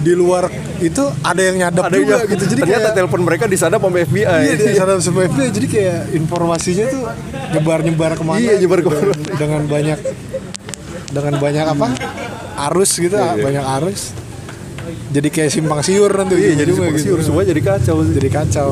[0.00, 0.48] di luar
[0.80, 2.44] itu ada yang nyadap Ada juga yang- gitu.
[2.46, 4.24] Jadi ternyata kayak, telepon mereka disadap sama FBI.
[4.24, 7.02] Iya di sana sama FBI jadi kayak informasinya tuh
[7.52, 9.12] nyebar-nyebar ke mana Iya, nyebar gitu, ke mana.
[9.12, 9.98] dengan, dengan banyak
[11.10, 11.86] dengan banyak apa
[12.66, 13.42] arus gitu Iya, iya.
[13.42, 14.02] banyak arus
[15.10, 18.00] jadi kayak simpang siur nanti Iya, jadi simpang siur semua jadi kacau.
[18.02, 18.70] jadi kacau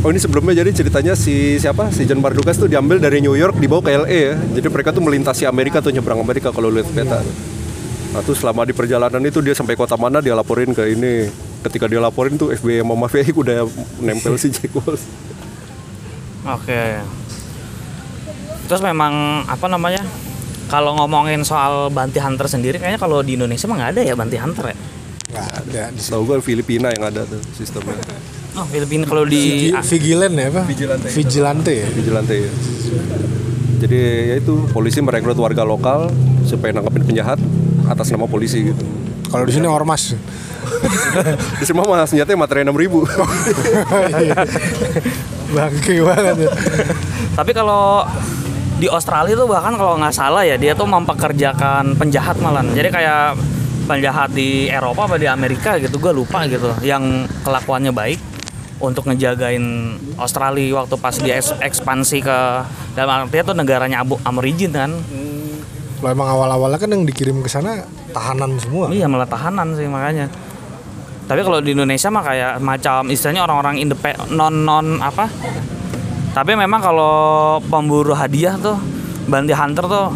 [0.00, 3.60] Oh ini sebelumnya jadi ceritanya si siapa si John Bardukas tuh diambil dari New York
[3.60, 4.34] dibawa ke LA ya.
[4.50, 7.20] Jadi mereka tuh melintasi Amerika tuh nyebrang Amerika kalau lihat peta.
[8.10, 11.30] Nah tuh selama di perjalanan itu dia sampai kota mana dia laporin ke ini.
[11.60, 13.68] Ketika dia laporin tuh FBI sama mafia udah
[14.00, 15.04] nempel si Jack Walsh.
[16.42, 17.04] Oke.
[18.66, 20.02] Terus memang apa namanya?
[20.66, 24.38] Kalau ngomongin soal bounty hunter sendiri kayaknya kalau di Indonesia mah nggak ada ya bounty
[24.38, 24.76] hunter ya.
[25.30, 27.94] nggak ada di Tahu gue Filipina yang ada tuh sistemnya.
[28.54, 31.06] Oh, Filipina kalau di Vigi- vigilant ya apa Vigilante.
[31.10, 32.50] vigilante ya Vigilante ya.
[33.80, 36.10] Jadi ya itu polisi merekrut warga lokal
[36.42, 37.38] supaya nangkepin penjahat
[37.90, 38.84] atas nama polisi gitu.
[39.26, 40.14] kalau di sini ormas
[41.60, 43.00] Di semua mah senjatanya materai 6000 ribu.
[45.56, 46.50] bangke banget ya.
[47.34, 48.06] Tapi kalau
[48.80, 52.64] di Australia tuh bahkan kalau nggak salah ya dia tuh mempekerjakan penjahat malah.
[52.64, 53.36] Jadi kayak
[53.90, 58.22] penjahat di Eropa apa di Amerika gitu gue lupa gitu yang kelakuannya baik
[58.78, 62.38] untuk ngejagain Australia waktu pas dia eks- ekspansi ke
[62.94, 64.94] dalam artinya tuh negaranya Abu Aborigin kan
[66.00, 67.84] Kalau emang awal-awalnya kan yang dikirim ke sana
[68.16, 68.88] tahanan semua.
[68.88, 70.32] Iya malah tahanan sih makanya.
[71.28, 75.28] Tapi kalau di Indonesia mah kayak macam istilahnya orang-orang independen non non apa?
[76.32, 77.12] Tapi memang kalau
[77.68, 78.80] pemburu hadiah tuh
[79.28, 80.08] bounty hunter tuh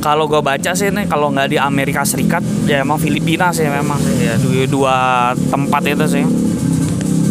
[0.00, 4.00] kalau gue baca sih nih kalau nggak di Amerika Serikat ya emang Filipina sih memang.
[4.00, 4.96] Sih ya dua, dua
[5.52, 6.24] tempat itu sih.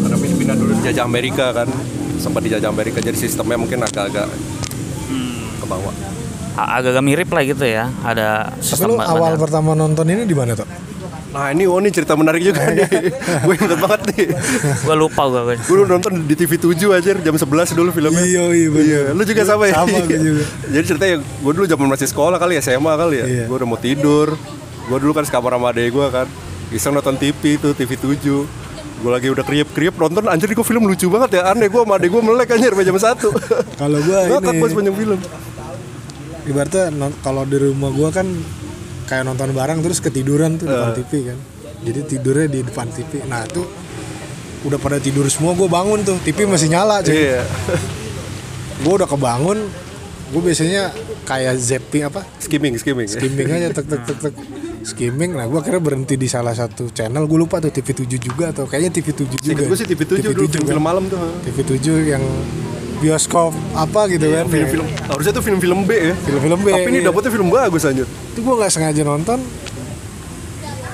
[0.05, 1.65] Karena Filipina dulu dijajah Amerika kan
[2.21, 4.29] sempat dijajah Amerika jadi sistemnya mungkin agak-agak
[5.57, 6.19] ke bawah.
[6.53, 10.53] Agak-agak mirip lah gitu ya ada tapi sistem lu awal pertama nonton ini di mana
[10.53, 10.67] tuh
[11.29, 12.89] Nah ini oh ini cerita menarik juga nih.
[13.45, 14.33] gue inget banget nih.
[14.81, 18.25] gue lupa gue Gue dulu nonton di TV 7 aja jam 11 dulu filmnya.
[18.25, 18.67] iya iya.
[18.73, 19.77] Iya, lu juga sama ya?
[19.77, 20.43] Sama, gue juga.
[20.73, 23.25] Jadi ceritanya gue dulu zaman masih sekolah kali ya, SMA kali ya.
[23.29, 23.43] Iya.
[23.45, 24.33] Gue udah mau tidur.
[24.89, 26.25] Gue dulu kan sekamar sama adek gue kan.
[26.73, 28.25] Iseng nonton TV tuh, TV 7.
[28.99, 31.53] Gue lagi udah kriep-kriep nonton anjir kok film lucu banget ya.
[31.53, 33.21] Aneh gue sama adek gue melek anjir sampai jam 1.
[33.77, 35.19] Kalau gua Ngakak ini- pas panjang film.
[36.49, 38.25] Ibaratnya non- kalau di rumah gua kan
[39.05, 41.37] kayak nonton bareng terus ketiduran tuh depan TV kan.
[41.79, 43.63] Jadi tidurnya di depan TV nah itu
[44.59, 46.19] udah pada tidur semua gue bangun tuh.
[46.19, 47.15] TV masih nyala cuy.
[47.15, 47.47] Iya.
[48.79, 49.59] gue udah kebangun
[50.29, 50.93] gue biasanya
[51.25, 52.21] kayak zapping apa?
[52.37, 53.09] Skimming, skimming.
[53.09, 54.33] skimming aja tek tek tek tek.
[54.85, 57.25] Skimming nah gue akhirnya berhenti di salah satu channel.
[57.25, 59.63] Gue lupa tuh TV 7 juga atau kayaknya TV 7 juga.
[59.65, 60.53] gue sih TV 7 dulu kan.
[60.59, 61.17] film-film malam tuh.
[61.47, 62.23] TV 7 yang
[62.99, 66.15] bioskop apa gitu kan Film-film harusnya tuh film-film B ya.
[66.17, 67.07] Film-film B, Tapi ini iya.
[67.07, 68.05] dapetnya film bagus anjir.
[68.05, 69.39] itu gue nggak sengaja nonton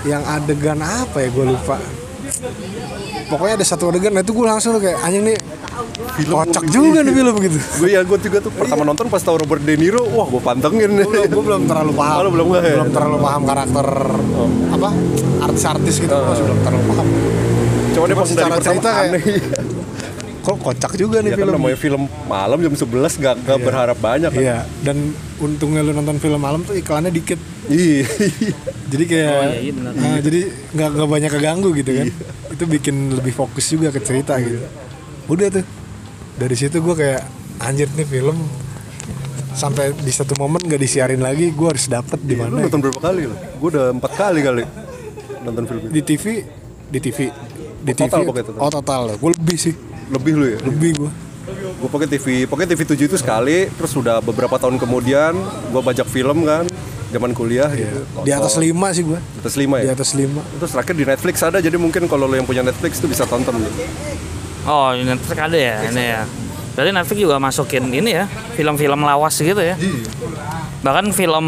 [0.04, 1.82] yang adegan apa ya gue lupa
[3.26, 5.38] pokoknya ada satu adegan nah itu gue langsung kayak anjing nih
[6.24, 9.60] kocak juga nih film gitu Gue ya gue juga tuh pertama nonton pas tahu Robert
[9.60, 10.94] De Niro, wah gue pantengin.
[11.04, 12.62] gue belum terlalu paham Oh, lu belum ya?
[12.78, 13.88] belum terlalu paham karakter
[14.72, 14.90] apa
[15.44, 17.08] artis-artis gitu gue masih belum terlalu paham
[17.92, 19.75] Cuma dia pas dari pertama cerita kayak- aneh.
[20.46, 22.86] Kok kocak juga nih Ya kan film namanya film malam jam 11
[23.18, 24.38] gak, gak berharap banyak kan.
[24.40, 28.06] iya dan untungnya lu nonton film malam tuh iklannya dikit Iya.
[28.86, 29.92] jadi kayak Oh, iya, iya, benar.
[29.92, 30.40] nah, jadi
[30.72, 32.08] nggak nggak banyak keganggu gitu kan
[32.48, 34.62] itu bikin lebih fokus juga ke cerita gitu
[35.26, 35.66] udah tuh
[36.36, 37.26] dari situ gue kayak
[37.60, 38.38] anjir nih film
[39.52, 43.00] sampai di satu momen gak disiarin lagi gue harus dapet di Lu mana nonton berapa
[43.02, 43.36] kali lo?
[43.56, 44.64] Gue udah empat kali kali
[45.42, 45.92] nonton film ini.
[45.92, 46.26] di TV
[46.86, 47.18] di TV
[47.80, 48.60] di Oh, total TV pokoknya total.
[48.60, 49.74] oh total gue lebih sih
[50.12, 50.60] Lebih lu ya?
[50.62, 51.12] lebih gue
[51.78, 55.38] Gue pakai TV, pakai TV 7 itu sekali, terus udah beberapa tahun kemudian
[55.70, 56.66] gue bajak film kan,
[57.14, 58.02] zaman kuliah gitu.
[58.26, 59.94] di atas lima sih gue Di atas lima di ya.
[59.94, 60.42] atas lima.
[60.58, 63.62] Terus terakhir di Netflix ada, jadi mungkin kalau lo yang punya Netflix tuh bisa tonton
[63.62, 63.78] gitu.
[64.66, 66.22] oh di Netflix ada ya ini ya.
[66.74, 68.26] Berarti Netflix juga masukin ini ya
[68.58, 69.78] film-film lawas gitu ya?
[70.82, 71.46] Bahkan film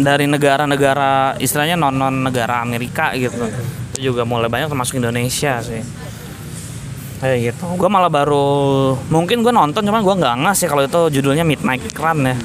[0.00, 3.44] dari negara-negara istilahnya non non negara Amerika gitu.
[3.92, 5.84] Itu juga mulai banyak termasuk Indonesia sih
[7.20, 7.64] kayak gitu.
[7.76, 11.88] Gue malah baru mungkin gue nonton cuman gue nggak ngas sih kalau itu judulnya Midnight
[11.96, 12.36] Run ya.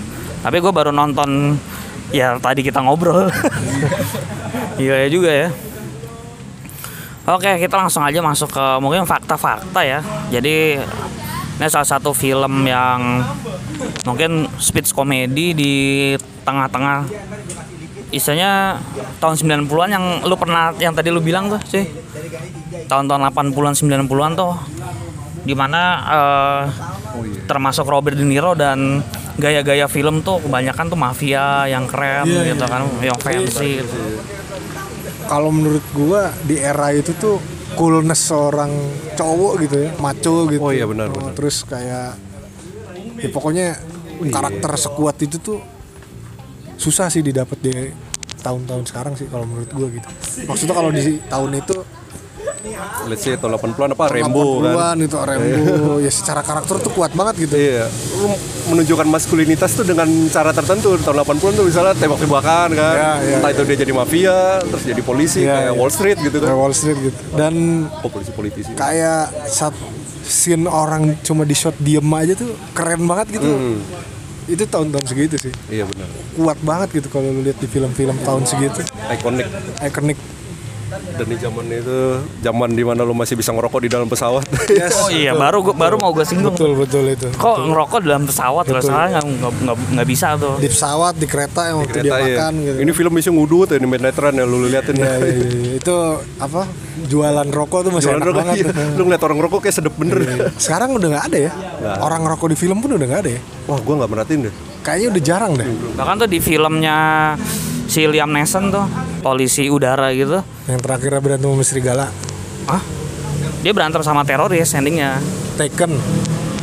[0.41, 1.59] Tapi gue baru nonton
[2.11, 3.27] ya tadi kita ngobrol.
[4.81, 5.49] Iya juga ya.
[7.29, 10.01] Oke, kita langsung aja masuk ke mungkin fakta-fakta ya.
[10.33, 10.81] Jadi
[11.61, 13.21] ini salah satu film yang
[14.09, 15.73] mungkin speech komedi di
[16.41, 17.05] tengah-tengah
[18.11, 18.77] istilahnya
[19.17, 19.35] tahun
[19.65, 21.87] 90-an yang lu pernah yang tadi lu bilang tuh sih
[22.85, 24.53] tahun-tahun 80-an 90-an tuh
[25.41, 26.63] di mana eh,
[27.47, 29.01] termasuk Robert De Niro dan
[29.39, 32.69] gaya-gaya film tuh kebanyakan tuh mafia yang keren Iya, gitu iya.
[32.69, 33.95] kan yang fancy gitu.
[35.25, 37.39] kalau menurut gua di era itu tuh
[37.73, 38.69] coolness seorang
[39.15, 41.33] cowok gitu ya maco gitu Oh iya, benar, Oh, benar.
[41.33, 42.19] terus kayak
[43.17, 43.79] ya pokoknya
[44.29, 45.57] karakter sekuat itu tuh
[46.81, 47.71] susah sih didapat di
[48.41, 50.07] tahun-tahun sekarang sih kalau menurut gua gitu.
[50.43, 51.77] Maksudnya kalau di tahun itu
[53.05, 54.05] let's say tahun 80-an apa?
[54.07, 54.73] Rembo kan?
[54.73, 55.57] 80-an itu Rembo.
[55.97, 57.53] Ya secara karakter tuh kuat banget gitu.
[57.53, 57.85] Iya,
[58.17, 58.33] lu
[58.69, 60.93] menunjukkan maskulinitas tuh dengan cara tertentu.
[60.95, 65.01] Tahun 80-an tuh misalnya tembak-tembakan kan, Iya, iya, entah itu dia jadi mafia, terus jadi
[65.01, 65.77] polisi Iya, kayak iya.
[65.77, 67.19] Wall Street gitu kan, Kayak Wall Street gitu.
[67.33, 67.53] Dan
[67.85, 68.71] oh polisi politisi.
[68.73, 69.73] kayak saat
[70.21, 73.45] scene orang cuma di shot diem aja tuh keren banget gitu.
[73.47, 73.77] Hmm.
[74.49, 75.53] Itu tahun-tahun segitu sih.
[75.69, 78.81] Iya benar, kuat banget gitu kalau lu lihat di film-film tahun segitu.
[79.11, 79.45] Ikonik.
[79.81, 80.17] ikonik
[80.91, 81.99] Dan di zaman itu,
[82.39, 84.43] zaman di mana lu masih bisa ngerokok di dalam pesawat.
[84.93, 88.63] Oh iya baru gua, baru mau gue singgung betul betul itu kok ngerokok dalam pesawat
[88.65, 92.03] kalau salah nggak nggak- nggak nggak bisa tuh di pesawat di kereta yang waktu dia
[92.03, 92.35] Kereta ya.
[92.35, 94.95] makan gitu Ini film isinya ngudut ya, ini Mediterranean ya, lu liatin.
[94.95, 95.71] Iya, iya, iya.
[95.75, 95.95] itu
[96.37, 96.61] apa
[97.03, 98.65] jualan rokok tuh masih Jualan enak rokok, banget iya.
[98.67, 98.75] tuh.
[98.93, 100.17] Lu ngeliat orang ngerokok kayak sedep bener.
[100.57, 101.51] sekarang udah nggak ada ya
[101.99, 104.53] orang ngerokok di film pun udah nggak ada ya Wah, gua nggak merhatiin deh.
[104.81, 106.97] kayaknya udah jarang deh bahkan tuh di filmnya
[107.91, 108.87] si Liam Neeson tuh
[109.19, 110.39] polisi udara gitu.
[110.71, 112.07] Yang terakhir berantem sama serigala.
[112.71, 112.79] Ah
[113.59, 115.19] dia berantem sama teroris endingnya.
[115.59, 115.99] Taken.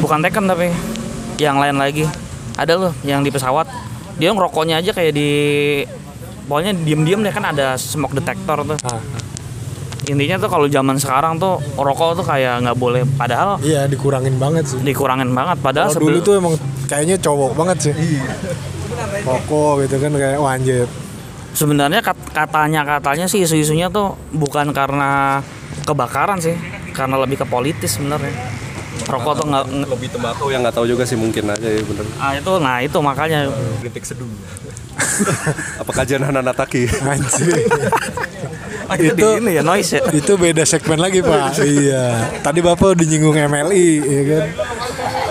[0.00, 0.72] Bukan Tekken tapi
[1.36, 2.08] yang lain lagi.
[2.56, 3.68] Ada loh yang di pesawat.
[4.16, 5.30] Dia ngerokoknya aja kayak di
[6.48, 8.78] pokoknya diem-diem deh kan ada smoke detector tuh.
[8.88, 8.98] Ah,
[10.08, 13.04] intinya tuh kalau zaman sekarang tuh rokok tuh kayak nggak boleh.
[13.04, 14.80] Padahal iya dikurangin banget sih.
[14.80, 15.60] dikurangin banget.
[15.60, 16.54] Padahal kalau dulu sebelum tuh emang
[16.90, 17.94] kayaknya cowok banget sih.
[19.22, 20.88] Rokok gitu kan kayak wah anjir
[21.58, 25.42] sebenarnya kat- katanya katanya sih isu-isunya tuh bukan karena
[25.82, 26.54] kebakaran sih
[26.94, 28.30] karena lebih ke politis sebenarnya.
[29.04, 32.06] Rokok tuh nggak nggak- Lebih tembakau yang nggak tahu juga sih mungkin aja ya bener.
[32.18, 33.50] ah itu nah itu makanya.
[33.80, 34.26] Kritik seduh.
[35.82, 36.86] Apa kajian Hana Nataki?
[37.00, 37.54] anjir
[38.98, 39.62] itu Itu- ini ya?
[39.62, 40.02] noise ya?
[40.10, 41.54] itu beda segmen lagi pak.
[41.62, 42.34] Iya.
[42.40, 44.44] Tadi bapak udah nyinggung MLI ya kan?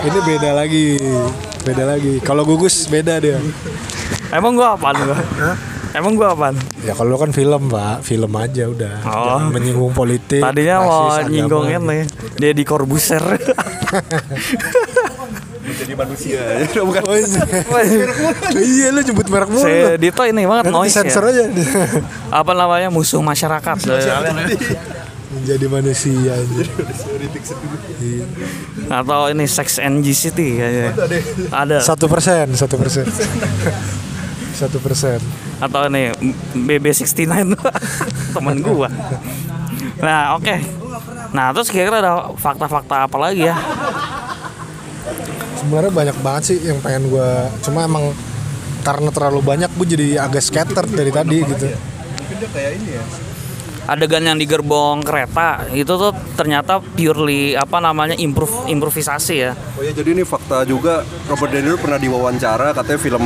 [0.04, 0.86] Ini beda lagi
[1.62, 2.12] beda lagi.
[2.20, 3.36] Kalau gugus beda dia.
[4.30, 5.16] Emang gua apaan gua
[5.94, 6.56] emang gua apaan?
[6.84, 8.04] Ya kalau lu kan film pak.
[8.04, 8.94] Film aja udah.
[9.04, 9.24] Oh.
[9.24, 11.30] jangan menyinggung politik tadinya mau rasis, agama.
[11.32, 11.98] nyinggung ini
[12.36, 13.24] dia di Corbusier.
[15.68, 16.40] Menjadi manusia.
[16.64, 16.80] Ya.
[16.88, 18.08] Bukan Oh, iya.
[18.72, 19.68] iya lu nyebut merek mulu.
[19.68, 20.00] Lu.
[20.00, 21.44] Dito ini banget Nanti noise sensor ya aja.
[22.32, 22.88] Apa namanya?
[22.88, 23.76] Musuh masyarakat.
[25.28, 26.32] Menjadi manusia
[28.00, 28.24] Iya.
[28.88, 30.96] atau ini Sex and the City kayaknya.
[31.52, 31.76] Ada.
[31.84, 33.04] Satu persen satu persen.
[34.56, 35.20] Satu persen
[35.58, 36.14] atau ini
[36.54, 37.26] BB69
[38.34, 38.88] temen gua.
[40.00, 40.56] Nah oke.
[41.34, 43.56] Nah terus kira-kira ada fakta-fakta apa lagi ya?
[45.58, 47.30] Sebenarnya banyak banget sih yang pengen gue
[47.66, 48.14] cuma emang
[48.86, 51.66] karena terlalu banyak gue jadi agak scatter dari tadi gitu
[53.88, 59.82] adegan yang di gerbong kereta itu tuh ternyata purely apa namanya improve improvisasi ya Oh
[59.82, 63.24] ya jadi ini fakta juga Robert De Niro pernah diwawancara katanya film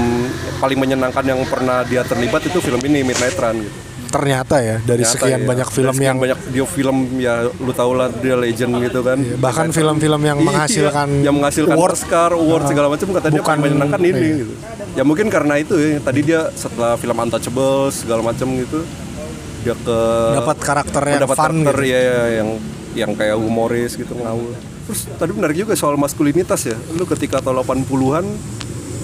[0.57, 3.75] paling menyenangkan yang pernah dia terlibat itu film ini Midnight Run gitu.
[4.09, 7.35] ternyata ya dari Ternyata sekian ya, banyak dari film sekian yang banyak dia film ya
[7.51, 9.17] lu tau lah dia legend gitu kan.
[9.41, 13.49] bahkan film-film yang Iya, menghasilkan yang menghasilkan award Oscar, award segala macam kata dia Bukan-
[13.57, 14.39] paling menyenangkan ini iya.
[14.39, 14.55] gitu.
[14.93, 18.85] Ya mungkin karena itu ya tadi dia setelah film Untouchables segala macam gitu
[19.63, 19.99] dia ke
[20.43, 21.93] dapat karakter yang fun karakter gitu.
[21.95, 22.49] ya, ya, yang
[22.93, 24.53] yang kayak humoris gitu ngawur.
[24.91, 26.77] Terus tadi menarik juga soal maskulinitas ya.
[26.99, 28.27] Lu ketika tahun 80-an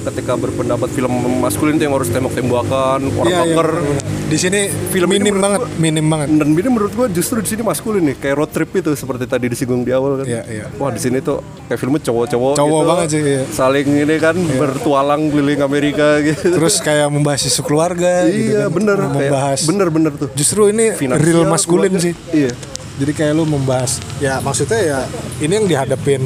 [0.09, 3.69] ketika berpendapat film maskulin itu yang harus tembak-tembakan, orang iya, poker.
[3.77, 4.01] bener.
[4.29, 7.61] di sini Film ini minim banget minim banget Dan ini menurut gua justru di sini
[7.61, 10.27] maskulin nih, kayak road trip itu seperti tadi disinggung di awal kan.
[10.29, 10.65] Iya, iya.
[10.77, 12.89] Wah, di sini tuh kayak filmnya cowok-cowok Cowok gitu.
[12.89, 13.43] banget sih, iya.
[13.49, 16.57] Saling ini kan bertualang keliling Amerika gitu.
[16.57, 18.75] terus kayak membahas isu keluarga gitu iya, kan.
[18.75, 20.29] bener membahas bener-bener tuh.
[20.33, 22.05] justru ini Finansial, real maskulin keluarga.
[22.05, 22.53] sih Iya.
[22.99, 24.99] jadi kayak lu membahas ya maksudnya ya
[25.39, 26.23] ini yang dihadapin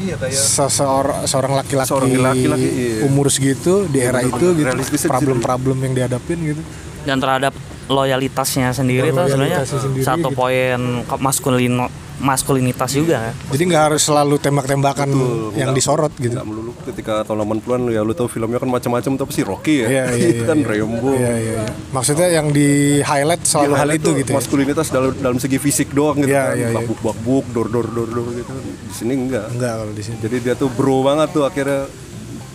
[0.00, 3.04] Iya kayak seseorang seorang laki-laki Seorang laki-laki, iya.
[3.04, 4.72] umur segitu di era itu gitu
[5.04, 6.62] problem-problem yang dihadapin gitu
[7.04, 7.52] dan terhadap
[7.88, 9.64] loyalitasnya sendiri tuh sebenarnya
[10.04, 10.36] satu gitu.
[10.36, 11.88] poin ke- maskulin
[12.20, 15.08] maskulinitas juga jadi nggak harus selalu tembak-tembakan
[15.56, 19.32] yang disorot gitu nggak melulu ketika tahun 80-an ya lu tahu filmnya kan macam-macam tapi
[19.32, 19.88] si Rocky ya.
[19.88, 20.66] Iya, iya, iya, kan iya.
[20.68, 21.10] Rambo.
[21.12, 21.62] Iya, iya, iya.
[21.92, 22.68] Maksudnya yang di
[23.00, 24.36] highlight selalu hal itu gitu ya.
[24.40, 26.56] Maskulinitas dalam dalam segi fisik doang gitu Iya, kan.
[26.56, 26.76] iya, iya.
[26.76, 28.52] Bakbuk bakbuk dor dor dor dor gitu.
[28.60, 29.46] Di sini enggak.
[29.54, 30.16] Enggak kalau di sini.
[30.24, 31.86] Jadi dia tuh bro banget tuh akhirnya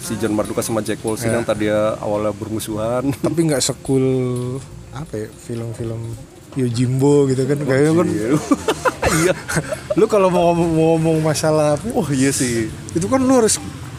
[0.01, 1.41] si John Mardukas sama Jack Wolfson Ya.
[1.41, 4.05] yang tadi awalnya bermusuhan tapi nggak sekul
[4.93, 6.13] apa ya film-film
[6.53, 8.07] Yojimbo gitu kan kayaknya kan
[9.17, 9.33] iya.
[9.93, 12.67] Lu kalau mau ngomong, mau ngomong masalah apa oh iya sih.
[12.91, 13.55] Itu kan lu harus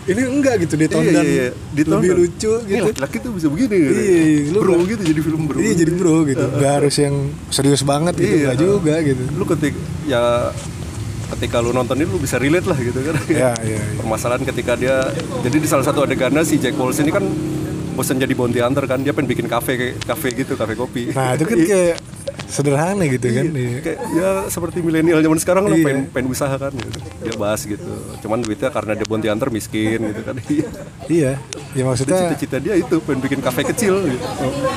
[0.07, 1.49] ini enggak gitu ditonton Iya, iya, iya.
[1.75, 1.99] Ditonton.
[1.99, 2.85] lebih lucu gitu.
[2.87, 3.91] laki-laki tuh bisa begini gitu.
[3.93, 6.47] Iya, iya, lu bro gitu jadi film bro iya jadi bro gitu.
[6.47, 7.15] Nggak harus yang
[7.51, 8.45] serius banget gitu Iya.
[8.47, 9.23] nggak juga gitu.
[9.35, 9.75] Lu ketik
[10.07, 10.23] ya
[11.27, 13.15] ketika lu nonton ini lu bisa relate lah gitu kan.
[13.27, 13.81] Ya iya, iya.
[13.99, 15.11] permasalahan ketika dia
[15.43, 17.27] jadi di salah satu adegannya si Jack Wolfson ini kan
[17.99, 19.03] bosan jadi bounty hunter kan.
[19.03, 21.11] Dia pengen bikin kafe kafe gitu kafe kopi.
[21.11, 21.97] Nah itu kan kayak
[22.47, 23.79] sederhana gitu kan iya.
[23.81, 25.83] kayak ya seperti milenial zaman sekarang lah Iya.
[25.85, 26.99] pengen, pengen usaha kan gitu.
[27.21, 30.69] dia bahas gitu cuman duitnya karena dia bounty hunter miskin gitu kan Iya.
[31.07, 31.33] iya
[31.73, 34.27] ya maksudnya cita-cita dia itu pengen bikin kafe kecil gitu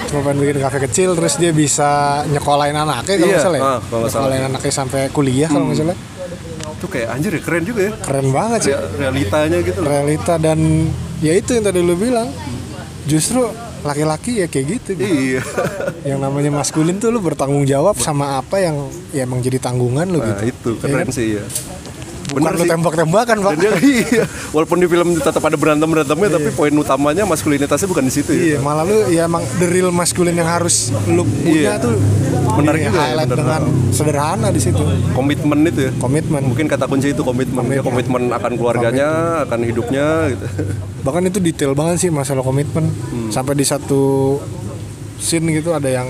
[0.08, 1.90] cuma pengen bikin kafe kecil terus dia bisa
[2.28, 4.22] nyekolahin anaknya kalau Iya, salah ya ah, kalau nggak salah.
[4.26, 5.98] nyekolahin anaknya sampai kuliah kalau nggak salah
[6.72, 10.34] itu kayak anjir ya keren juga ya keren banget sih Rea- realitanya gitu loh realita
[10.36, 10.60] dan
[11.20, 12.28] ya itu yang tadi lu bilang
[13.04, 13.52] justru
[13.84, 15.08] laki-laki ya kayak gitu gitu.
[15.08, 15.42] iya.
[16.04, 18.76] Yang namanya maskulin tuh lu bertanggung jawab sama apa yang
[19.16, 20.76] ya emang jadi tanggungan lu nah gitu.
[20.76, 21.44] itu keren sih ya
[22.30, 23.72] bukan lu tembak-tembakan pak dia
[24.06, 28.32] iya, walaupun di film tetap ada berantem berantemnya, tapi poin utamanya maskulinitasnya bukan di situ
[28.32, 28.60] iya ya.
[28.60, 31.82] malah lu ya emang the real maskulin yang harus lu punya Iya.
[31.82, 31.96] tuh
[32.50, 33.40] Menarik juga ya, highlight bener.
[33.40, 35.92] dengan sederhana di situ Komitmen itu ya.
[35.96, 37.62] komitmen Mungkin kata kunci itu komitmen.
[37.66, 39.10] Dia komitmen akan keluarganya,
[39.44, 40.46] akan hidupnya gitu.
[41.06, 43.30] bahkan itu detail banget sih masalah komitmen Hmm.
[43.30, 44.36] sampai di satu
[45.16, 46.08] scene gitu ada yang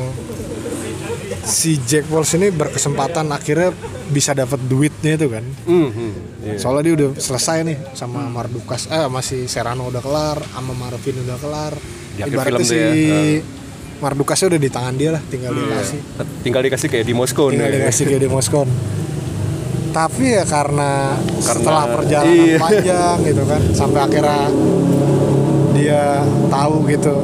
[1.46, 3.74] si Jack Walsh ini berkesempatan akhirnya
[4.10, 6.14] bisa dapat duitnya itu kan Hmm, hmm,
[6.46, 6.58] iya.
[6.58, 11.38] soalnya dia udah selesai nih sama Mardukas eh masih Serrano udah kelar sama Marvin udah
[11.38, 11.74] kelar
[12.18, 13.58] Di ibaratnya si ya, Hmm.
[14.00, 16.00] Mardukasnya udah di tangan dia lah tinggal dia kasih
[16.40, 18.68] Tinggal dikasih kayak di Moskow tinggal dikasih ke Demoskon
[19.90, 22.58] tapi ya karena, setelah perjalanan iya.
[22.62, 24.46] panjang gitu kan sampai akhirnya
[25.74, 27.16] dia tahu gitu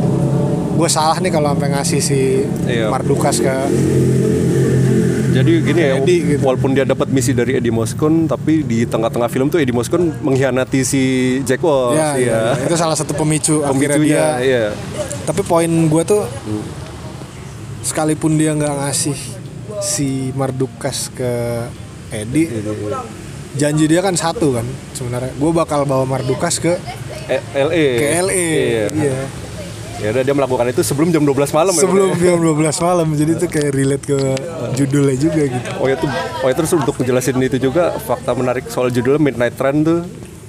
[0.75, 2.19] gue salah nih kalau sampai ngasih si
[2.65, 2.87] Iya.
[2.89, 3.55] Mardukas ke
[5.31, 6.41] Jadi gini ya, Eddie gitu.
[6.41, 10.79] walaupun dia dapat misi dari Eddie Moskon, tapi di tengah-tengah film tuh Eddie Moskon mengkhianati
[10.81, 11.01] si
[11.43, 11.91] Jack Walsh.
[11.93, 12.63] ya, ya, iya.
[12.63, 14.65] itu salah satu pemicu, akhirnya dia iya.
[15.23, 16.23] tapi poin gue tuh
[17.81, 19.19] sekalipun dia nggak ngasih
[19.77, 21.31] si Mardukas ke
[22.09, 22.47] Edi
[23.53, 26.79] janji dia kan satu kan sebenarnya gue bakal bawa Mardukas ke
[27.25, 27.85] Eh, LA.
[27.97, 28.85] ke LA Iya.
[28.93, 29.19] iya.
[29.95, 32.35] Ya udah dia melakukan itu sebelum jam 12 malam ya, sebelum ya.
[32.35, 34.19] jam 12 malam jadi itu kayak relate ke
[34.75, 36.11] judulnya juga gitu Oh ya tuh,
[36.43, 39.99] oh ya terus untuk menjelasin itu juga fakta menarik soal judulnya Midnight Run tuh.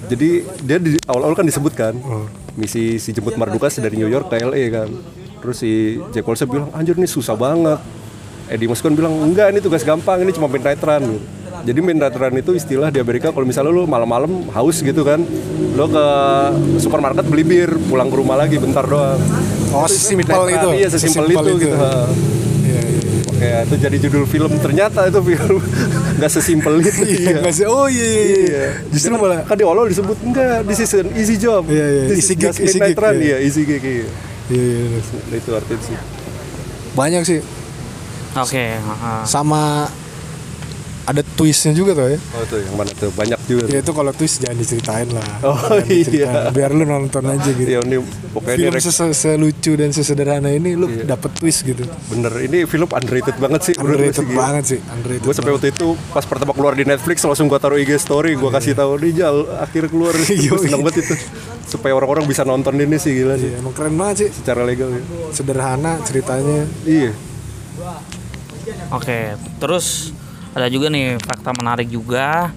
[0.07, 0.29] Jadi
[0.63, 1.95] dia di awal-awal kan disebutkan
[2.55, 4.89] misi si jemput Mardukas dari New York ke LA kan.
[5.43, 7.79] Terus si Jack Wolfson bilang anjir ini susah banget.
[8.47, 11.03] Eddie Muskon bilang enggak ini tugas gampang ini cuma Midnight Run.
[11.03, 11.23] Gitu.
[11.63, 11.79] Jadi
[12.17, 15.21] Run itu istilah di Amerika kalau misalnya lu malam-malam haus gitu kan,
[15.73, 16.05] lo ke
[16.77, 19.17] supermarket beli bir, pulang ke rumah lagi bentar doang.
[19.71, 21.77] oh Itu simpel Midnight itu Iya sesimpel itu, gitu.
[21.77, 22.99] Iya, iya.
[23.27, 25.57] Oke, itu jadi judul film ternyata itu film
[26.17, 27.01] nggak sesimpel itu.
[27.05, 27.65] Iya, nggak sih?
[27.65, 28.63] oh iya, iya, iya.
[28.89, 31.63] justru Kan- malah kan di awal disebut enggak this is an easy job.
[31.69, 33.13] Iya, iya, This easy gig, easy gig, run.
[33.15, 33.21] iya.
[33.21, 33.81] Iya, easy gig.
[33.81, 34.07] Iya.
[34.47, 34.99] iya, iya, iya.
[35.29, 35.97] Nah, itu artinya sih.
[36.93, 37.39] banyak sih
[38.33, 39.19] Oke, heeh.
[39.23, 39.85] sama
[41.07, 43.63] ada twistnya juga tuh ya Oh tuh yang mana tuh banyak juga.
[43.65, 46.31] ya itu kalau twist jangan diceritain lah Oh, Jangan iya.
[46.49, 47.97] biar lu nonton aja gitu Iya, ini
[48.29, 51.07] pokoknya film direct sese- selucu dan sesederhana ini lu Iya.
[51.07, 52.31] dapet twist gitu bener.
[52.37, 53.73] Ini film underrated banget sih.
[53.77, 54.35] underrated gila.
[54.37, 57.77] banget sih underrated Gue sampai waktu itu pas pertama keluar di Netflix langsung gue taruh
[57.77, 60.11] IG story, gue kasih tahu nih Jal akhir keluar.
[60.27, 61.15] Iya, gue seneng banget itu.
[61.65, 63.47] Supaya orang-orang bisa nonton ini sih gila sih.
[63.49, 65.01] Iya, emang keren banget sih Secara legal ya.
[65.31, 67.15] sederhana ceritanya Iya.
[68.89, 69.19] Oke,
[69.57, 70.11] terus
[70.53, 72.51] ada juga nih fakta menarik juga.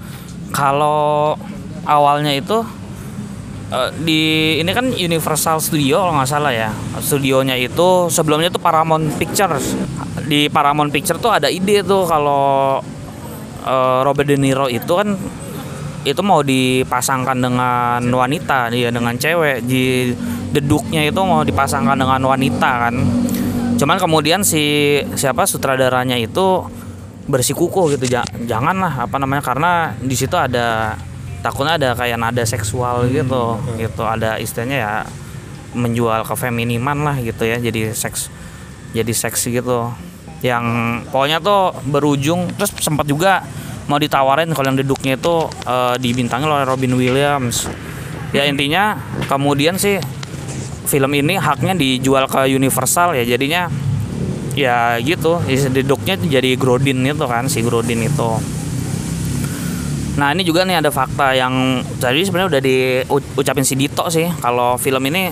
[0.50, 1.38] Kalau
[1.86, 2.62] awalnya itu
[3.70, 4.22] eh, di
[4.58, 6.70] ini kan Universal Studio kalau nggak salah ya.
[6.98, 9.74] Studionya itu sebelumnya tuh Paramount Pictures.
[10.26, 12.78] Di Paramount Pictures tuh ada ide tuh kalau
[13.64, 15.14] eh, Robert De Niro itu kan
[16.00, 19.64] itu mau dipasangkan dengan wanita dia dengan cewek.
[19.66, 20.14] Di
[20.50, 22.94] deduknya itu mau dipasangkan dengan wanita kan.
[23.80, 26.64] Cuman kemudian si siapa sutradaranya itu
[27.30, 28.10] bersikukuh gitu.
[28.10, 30.98] Ja- janganlah apa namanya karena di situ ada
[31.40, 33.56] takutnya ada kayak nada seksual gitu.
[33.78, 34.92] gitu ada istilahnya ya
[35.72, 38.28] menjual kefeminiman lah gitu ya jadi seks
[38.90, 39.94] jadi seks gitu.
[40.42, 40.64] Yang
[41.12, 43.44] pokoknya tuh berujung terus sempat juga
[43.86, 45.34] mau ditawarin kalau yang duduknya itu
[45.66, 47.70] eh, dibintangi oleh Robin Williams.
[48.30, 48.94] Ya intinya
[49.26, 49.98] kemudian sih
[50.86, 53.70] film ini haknya dijual ke Universal ya jadinya
[54.60, 55.40] ya gitu.
[55.40, 58.30] Tuh jadi Grodin itu kan si Grodin itu.
[60.20, 64.28] Nah ini juga nih ada fakta yang tadi sebenarnya udah diucapin si Dito sih.
[64.42, 65.30] Kalau film ini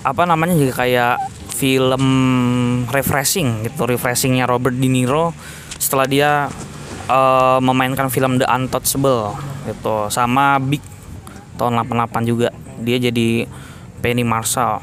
[0.00, 1.16] apa namanya juga kayak
[1.52, 2.04] film
[2.88, 5.36] refreshing gitu refreshingnya Robert De Niro
[5.76, 6.48] setelah dia
[7.04, 9.36] eh, memainkan film The Untouchable
[9.68, 10.80] gitu sama Big
[11.60, 12.48] tahun 88 juga.
[12.80, 13.44] Dia jadi
[14.00, 14.80] Penny Marshall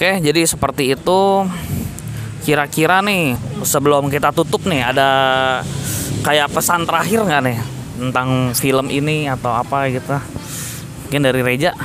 [0.00, 1.20] Oke jadi seperti itu.
[2.40, 3.36] Kira-kira nih
[3.68, 5.10] sebelum kita tutup nih ada
[6.24, 7.58] kayak pesan terakhir nggak nih
[8.00, 10.16] tentang film ini atau apa gitu?
[11.04, 11.76] Mungkin dari Reja?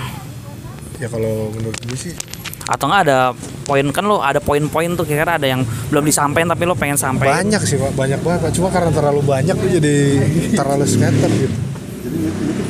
[0.95, 2.15] Ya kalau menurut gue sih
[2.63, 3.35] atau nggak ada
[3.67, 7.43] poin kan lo ada poin-poin tuh kira-kira ada yang belum disampaikan tapi lo pengen sampaikan.
[7.43, 7.99] Banyak sih pak.
[7.99, 8.51] Banyak banget pak.
[8.55, 9.95] Cuma karena terlalu banyak tuh jadi
[10.55, 11.74] terlalu scatter gitu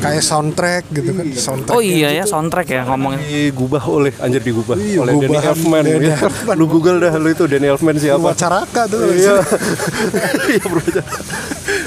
[0.01, 4.75] kayak soundtrack gitu kan soundtrack oh iya ya soundtrack ya ngomongin digubah oleh anjir digubah.
[4.77, 5.83] Iya, oleh Danny Elfman.
[5.85, 6.17] Danny ya.
[6.21, 6.55] Elfman.
[6.57, 8.21] lu google dah lu itu Danny Elfman siapa?
[8.21, 9.11] Wacaraka tuh.
[9.11, 9.35] Iya.
[10.55, 10.81] Iya bro.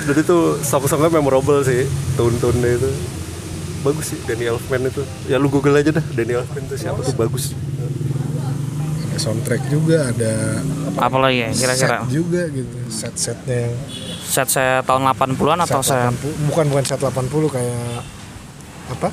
[0.09, 1.86] Dan itu song-songnya memorable sih
[2.18, 2.90] tone-tone itu.
[3.86, 5.02] Bagus sih Danny Elfman itu.
[5.30, 7.54] Ya lu google aja dah Danny Elfman itu siapa tuh bagus.
[9.12, 10.62] Ada soundtrack juga ada
[10.98, 11.98] apa lagi ya kira-kira?
[12.02, 13.61] set juga gitu set-setnya.
[13.70, 13.76] yang
[14.29, 18.05] set saya tahun 80-an atau set saya 80 bukan bukan set 80 kayak
[18.93, 19.09] apa?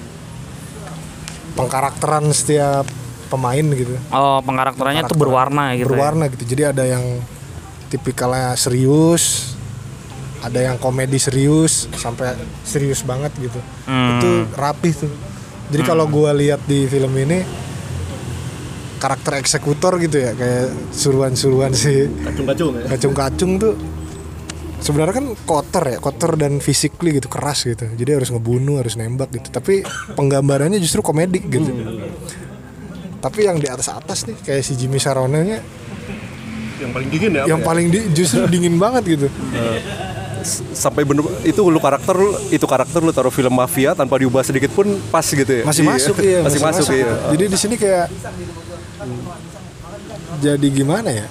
[1.56, 2.84] Pengkarakteran setiap
[3.32, 3.96] pemain gitu.
[4.12, 5.92] Oh pengkarakterannya tuh berwarna gitu ya?
[5.96, 6.44] berwarna gitu.
[6.44, 7.04] Jadi ada yang
[7.88, 9.56] tipikalnya serius
[10.44, 13.58] ada yang komedi serius sampai serius banget gitu.
[13.90, 14.20] Hmm.
[14.20, 15.12] itu rapih tuh.
[15.74, 17.42] Jadi kalau gua lihat di film ini
[19.02, 22.86] karakter eksekutor gitu ya kayak suruhan-suruhan si kacung-kacung ya?
[22.94, 23.74] Kacung-kacung tuh
[24.86, 27.90] sebenarnya kan kotor ya kotor dan physically gitu keras gitu.
[27.90, 29.50] Jadi harus ngebunuh harus nembak gitu.
[29.50, 29.82] Tapi
[30.14, 31.74] penggambarannya justru komedik gitu.
[33.18, 35.58] Tapi yang di atas atas nih kayak si Jimmy Saronanya
[36.76, 39.28] yang paling dingin ya yang paling di, justru dingin banget gitu.
[40.72, 44.70] Sampai bener itu lu karakter lu- itu karakter lu taruh film mafia tanpa diubah sedikit
[44.70, 45.64] pun pas gitu ya?
[45.66, 45.90] Masih Iya.
[45.90, 47.02] masuk ya masih, masuk, iya.
[47.02, 47.16] Gitu.
[47.34, 48.06] jadi di sini kayak
[50.38, 51.26] jadi gimana ya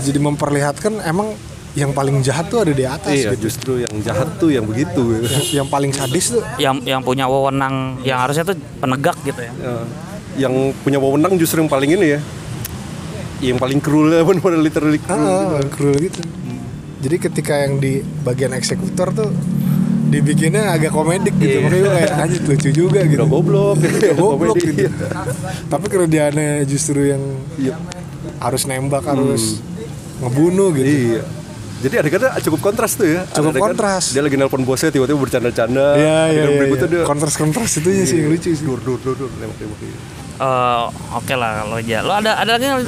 [0.00, 1.34] jadi memperlihatkan emang
[1.70, 5.22] yang paling jahat tuh ada di atas iya gitu justru yang jahat tuh yang begitu
[5.22, 5.30] gitu.
[5.30, 9.52] yang, yang paling sadis tuh yang yang punya wewenang yang harusnya tuh penegak gitu ya
[9.54, 9.74] Ya,
[10.46, 12.20] yang punya wewenang justru yang paling ini ya
[13.40, 16.20] yang paling cruel ya benar literally cruel Ah, cruel gitu.
[17.00, 19.32] Jadi ketika yang di bagian eksekutor tuh
[20.12, 21.56] dibikinnya agak komedik gitu.
[21.56, 21.64] Iya.
[21.64, 23.16] Makanya gue kayak anjir lucu juga gitu.
[23.24, 24.84] udah goblok Udah goblok gitu.
[25.70, 27.22] Tapi kerjaannya justru yang
[27.56, 27.74] Iya.
[28.40, 29.60] Harus nembak, harus
[30.18, 31.20] ngebunuh gitu.
[31.20, 31.22] Iya.
[31.80, 33.24] Jadi adegannya cukup kontras tuh ya.
[33.32, 34.12] Cukup Adegan kontras.
[34.12, 35.96] Dia lagi nelpon bosnya tiba-tiba bercanda-canda.
[35.96, 36.58] Iya, iya, iya.
[36.60, 38.64] berikutnya dia Kontras-kontras itu sih yang lucu sih.
[38.68, 39.80] dur dur dur dur nembak nembak.
[39.80, 39.96] iya.
[40.40, 40.84] Eh,
[41.16, 42.80] oke lah kalau aja lo ada ada lagi yang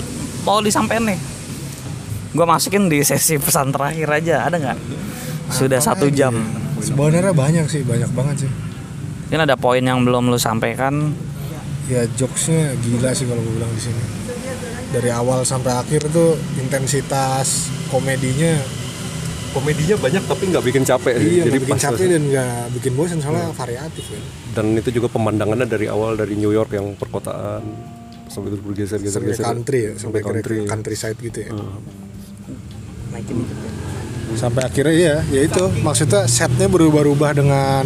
[0.49, 1.21] mau disampaikan nih
[2.33, 4.79] gue masukin di sesi pesan terakhir aja ada nggak
[5.53, 6.33] sudah satu jam
[6.81, 8.51] Sebenarnya banyak sih, banyak banget sih.
[9.29, 11.13] mungkin ada poin yang belum lo sampaikan
[11.87, 14.01] Ya jokesnya gila sih kalau gue bilang di sini.
[14.93, 18.61] Dari awal sampai akhir tuh intensitas komedinya
[19.53, 21.13] Komedinya banyak tapi nggak bikin capek.
[21.21, 24.23] Iya, Jadi bikin pas capek dan nggak bikin bosan soalnya variatif kan.
[24.53, 27.61] dan itu juga pemandangannya dari awal dari New York yang perkotaan
[28.29, 30.57] sampai terus bergeser geser Sampai geser country ya, sampai, sampai ke country.
[30.65, 31.53] countryside gitu ya.
[31.53, 31.85] Hmm.
[34.33, 37.85] Sampai akhirnya iya, ya itu maksudnya setnya berubah-ubah dengan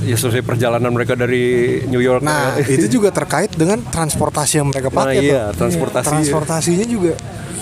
[0.00, 1.44] Ya selesai perjalanan mereka dari
[1.84, 2.20] New York.
[2.20, 5.20] nah itu juga terkait dengan transportasi yang mereka Nah, pakai.
[5.20, 5.60] iya, Pak.
[5.60, 6.06] transportasi.
[6.08, 7.12] transportasinya juga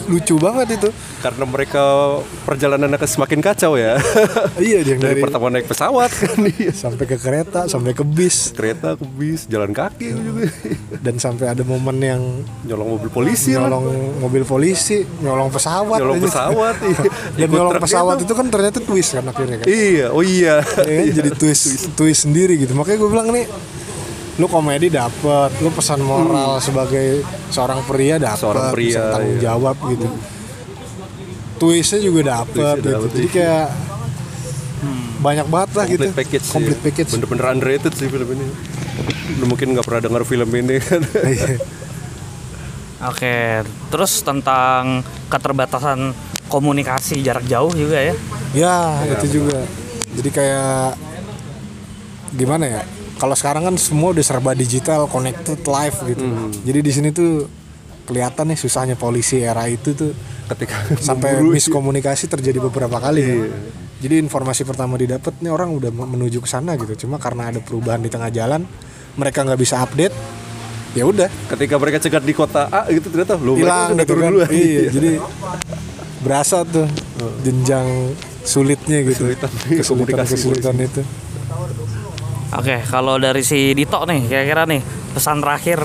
[0.08, 0.88] lucu banget itu.
[1.18, 1.82] karena mereka
[2.46, 3.98] perjalanannya ke semakin kacau ya.
[4.62, 6.72] iya, yang dari dari, pertama naik pesawat kan iya.
[6.72, 10.48] sampai ke kereta, sampai ke bis kereta ke bis jalan kaki juga
[11.02, 12.22] dan sampai ada momen yang
[12.64, 13.66] nyolong mobil polisi lah.
[13.66, 13.86] nyolong
[14.22, 16.26] mobil polisi, nyolong pesawat, nyolong aja.
[16.26, 17.00] pesawat iya.
[17.36, 18.24] dan Ikut nyolong pesawat gitu.
[18.30, 19.66] itu kan ternyata twist kan akhirnya kan.
[19.68, 21.14] iya oh iya ya kan?
[21.18, 23.46] jadi twist twist sendiri gitu makanya gue bilang nih
[24.38, 29.42] lu komedi dapet lu pesan moral sebagai seorang pria dapet Seorang pria, pesan tanggung iya.
[29.50, 30.06] jawab gitu.
[31.58, 32.88] Twistnya juga dapet Twistnya gitu.
[32.94, 33.34] dapet, jadi iya.
[33.34, 33.66] kayak
[35.18, 35.98] banyak banget lah gitu.
[36.06, 36.54] complete package sih.
[36.54, 37.10] complete package.
[37.18, 38.46] Bener-bener underrated sih film ini.
[39.42, 40.76] Lu mungkin nggak pernah dengar film ini.
[40.78, 41.02] Kan
[41.34, 41.58] Iya.
[42.98, 43.34] oke
[43.90, 46.14] terus tentang keterbatasan
[46.46, 48.14] komunikasi jarak jauh juga ya?
[48.54, 48.76] Ya
[49.18, 49.66] itu juga.
[50.14, 50.94] Jadi kayak
[52.38, 52.82] gimana ya
[53.18, 56.50] kalau sekarang kan semua udah serba digital connected live gitu Hmm.
[56.62, 57.50] jadi di sini tuh
[58.04, 60.16] kelihatan nih susahnya polisi era itu tuh
[60.48, 63.36] ketika sampai miskomunikasi terjadi beberapa kali kan.
[63.36, 63.60] Iya.
[63.98, 67.04] Jadi informasi pertama didapat nih orang udah menuju ke sana gitu.
[67.04, 68.62] Cuma karena ada perubahan di tengah jalan,
[69.12, 70.14] mereka nggak bisa update.
[70.96, 74.30] Ya udah, ketika mereka cegat di kota A gitu ternyata lu hilang gitu kan.
[74.32, 74.48] duluan.
[74.48, 75.10] Iya, jadi
[76.18, 76.88] berasa tuh
[77.42, 81.02] jenjang sulitnya gitu Kesulitan, kesulitan kesulitan itu
[82.48, 84.80] Oke, kalau dari si Dito nih, kira-kira nih
[85.12, 85.84] pesan terakhir.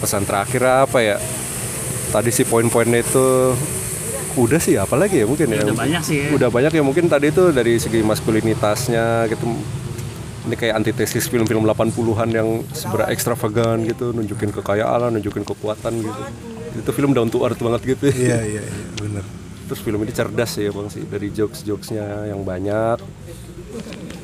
[0.00, 1.16] Pesan terakhir apa ya?
[2.08, 3.52] Tadi sih poin-poinnya itu
[4.32, 5.60] udah sih apalagi ya mungkin ya?
[5.60, 6.28] Udah banyak sih ya.
[6.32, 9.44] udah banyak ya mungkin tadi itu dari segi maskulinitasnya gitu.
[10.48, 16.22] Ini kayak antitesis film-film 80-an yang seberapa ekstravagan gitu nunjukin kekayaan nunjukin kekuatan gitu.
[16.80, 18.08] Itu film down to earth banget gitu.
[18.08, 19.24] Iya iya iya bener.
[19.68, 21.04] Terus film ini cerdas sih bang sih.
[21.04, 22.98] Dari jokes jokesnya yang banyak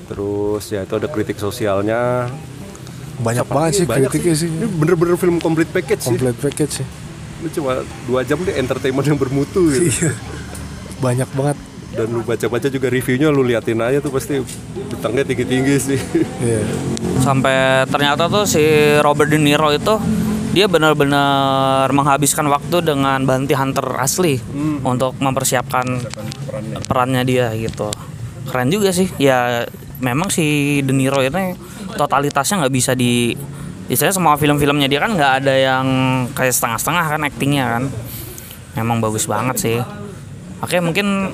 [0.09, 2.33] terus ya itu ada kritik sosialnya.
[3.19, 4.49] Banyak banget sih Banyak kritiknya sih.
[4.49, 6.17] Ini bener-bener film complete package sih.
[6.17, 6.87] Complete package sih.
[7.43, 9.91] Lu cuma dua jam deh entertainment yang bermutu gitu.
[9.91, 10.13] Iya.
[10.99, 11.59] Banyak banget.
[11.89, 14.39] Dan lu baca-baca juga reviewnya lu liatin aja tuh pasti
[14.91, 16.01] bintangnya tinggi-tinggi sih.
[16.43, 16.63] Iya.
[17.19, 18.63] Sampai ternyata tuh si
[19.03, 19.99] Robert De Niro itu
[20.55, 24.39] dia benar-benar menghabiskan waktu dengan bounty hunter asli
[24.87, 26.07] untuk mempersiapkan
[26.87, 27.91] perannya dia gitu.
[28.47, 29.11] Keren juga sih.
[29.19, 29.67] Ya
[29.99, 31.55] memang si De Niro ini
[31.95, 33.35] totalitasnya nggak bisa di
[33.89, 35.87] istilahnya semua film-filmnya dia kan nggak ada yang
[36.37, 37.85] kayak setengah-setengah kan actingnya kan.
[38.77, 39.79] Memang bagus banget sih.
[40.63, 41.33] Oke mungkin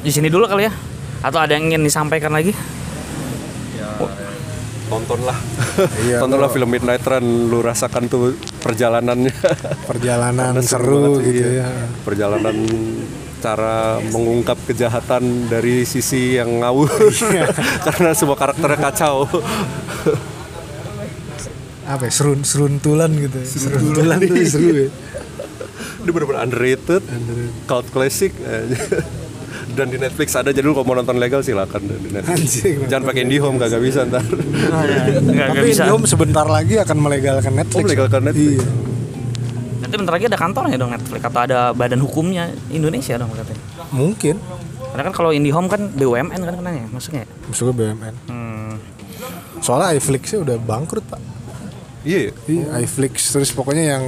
[0.00, 0.72] di sini dulu kali ya.
[1.18, 2.54] Atau ada yang ingin disampaikan lagi?
[4.88, 5.36] Tontonlah.
[6.00, 8.34] Iya, tontonlah film Midnight Run lu rasakan tuh
[8.64, 9.34] perjalanannya.
[9.84, 11.68] Perjalanan seru, sih, gitu iya.
[11.68, 11.86] ya.
[12.08, 12.56] Perjalanan
[13.38, 16.90] cara mengungkap kejahatan dari sisi yang ngawur.
[17.32, 17.46] Iya.
[17.86, 19.24] karena semua karakternya kacau.
[21.88, 23.46] Apa ya, serun seruntulan gitu ya.
[23.46, 24.18] seruntulan.
[24.20, 24.88] Tuh seru ya.
[25.98, 27.02] Ini bener-bener underrated,
[27.66, 28.32] cult classic.
[28.44, 28.78] Aja.
[29.78, 31.86] dan di Netflix ada jadi lu kalau mau nonton legal silakan.
[31.86, 32.34] Di Netflix.
[32.34, 34.24] Anjing, jangan pakai IndiHome kagak bisa ntar.
[34.26, 34.82] Nggak
[35.22, 35.82] nggak tapi bisa.
[35.86, 37.78] Indihome sebentar lagi akan melegalkan Netflix.
[37.78, 38.62] Oh, melegalkan Netflix.
[38.62, 38.96] iya
[39.88, 43.62] Nanti bentar lagi ada kantornya dong Netflix atau ada badan hukumnya Indonesia dong katanya.
[43.88, 44.36] mungkin
[44.88, 47.24] Karena kan kalau IndiHome kan BUMN kan kenanya maksudnya.
[47.42, 48.76] maksudnya BUMN Hmm.
[49.58, 51.20] soalnya iFlix-nya udah bangkrut pak
[52.02, 54.04] iya Iya, iFlix terus pokoknya yang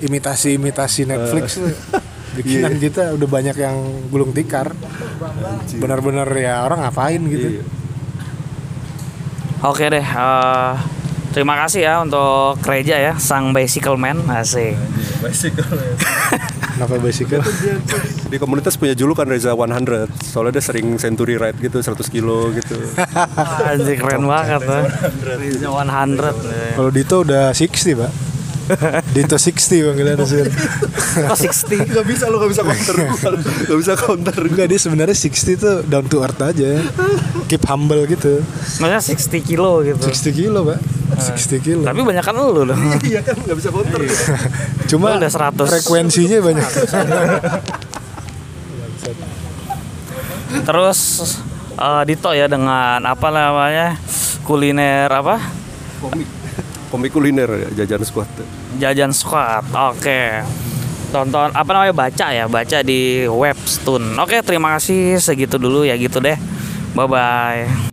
[0.00, 1.72] imitasi-imitasi Netflix tuh
[2.36, 3.76] bikinan kita udah banyak yang
[4.06, 4.70] gulung tikar.
[5.74, 7.48] Benar-benar ya orang ngapain gitu.
[7.50, 7.62] iya
[9.60, 10.00] Oke deh.
[10.00, 10.72] eh,
[11.30, 14.74] terima kasih ya untuk Reja ya, sang bicycle man asik.
[16.80, 17.44] Kenapa basicnya?
[18.30, 22.78] di komunitas punya julukan Reza 100 soalnya dia sering century ride gitu 100 kilo gitu
[23.68, 24.84] Anjir keren banget tuh.
[25.26, 26.78] Reja 100.
[26.78, 28.12] Kalau Dito udah 60, Pak.
[29.10, 30.46] Dito 60 panggilannya sih.
[31.26, 31.90] Kok 60?
[31.90, 32.96] Gak bisa lo gak bisa counter
[33.66, 36.78] Gak bisa counter Enggak dia sebenarnya 60 tuh down to earth aja.
[37.50, 38.40] Keep humble gitu.
[38.78, 40.06] Maksudnya 60 kilo gitu.
[40.06, 40.99] 60 kilo, Pak.
[41.20, 41.82] 60 kilo.
[41.84, 42.76] Tapi banyak kan lu loh.
[43.08, 44.00] Iya kan gak bisa counter
[44.88, 45.68] Cuma Lu udah 100.
[45.68, 46.68] frekuensinya banyak.
[50.66, 50.98] Terus
[51.78, 53.94] eh, Dito ya dengan apa namanya
[54.42, 55.38] kuliner apa
[56.02, 56.26] Komik
[56.90, 58.26] Komik kuliner ya, jajan squad
[58.80, 59.62] jajan squad.
[59.94, 60.42] Oke.
[61.10, 64.14] Tonton apa namanya baca ya baca di Webtoon.
[64.22, 66.38] Oke terima kasih segitu dulu ya gitu deh.
[66.94, 67.90] Bye bye.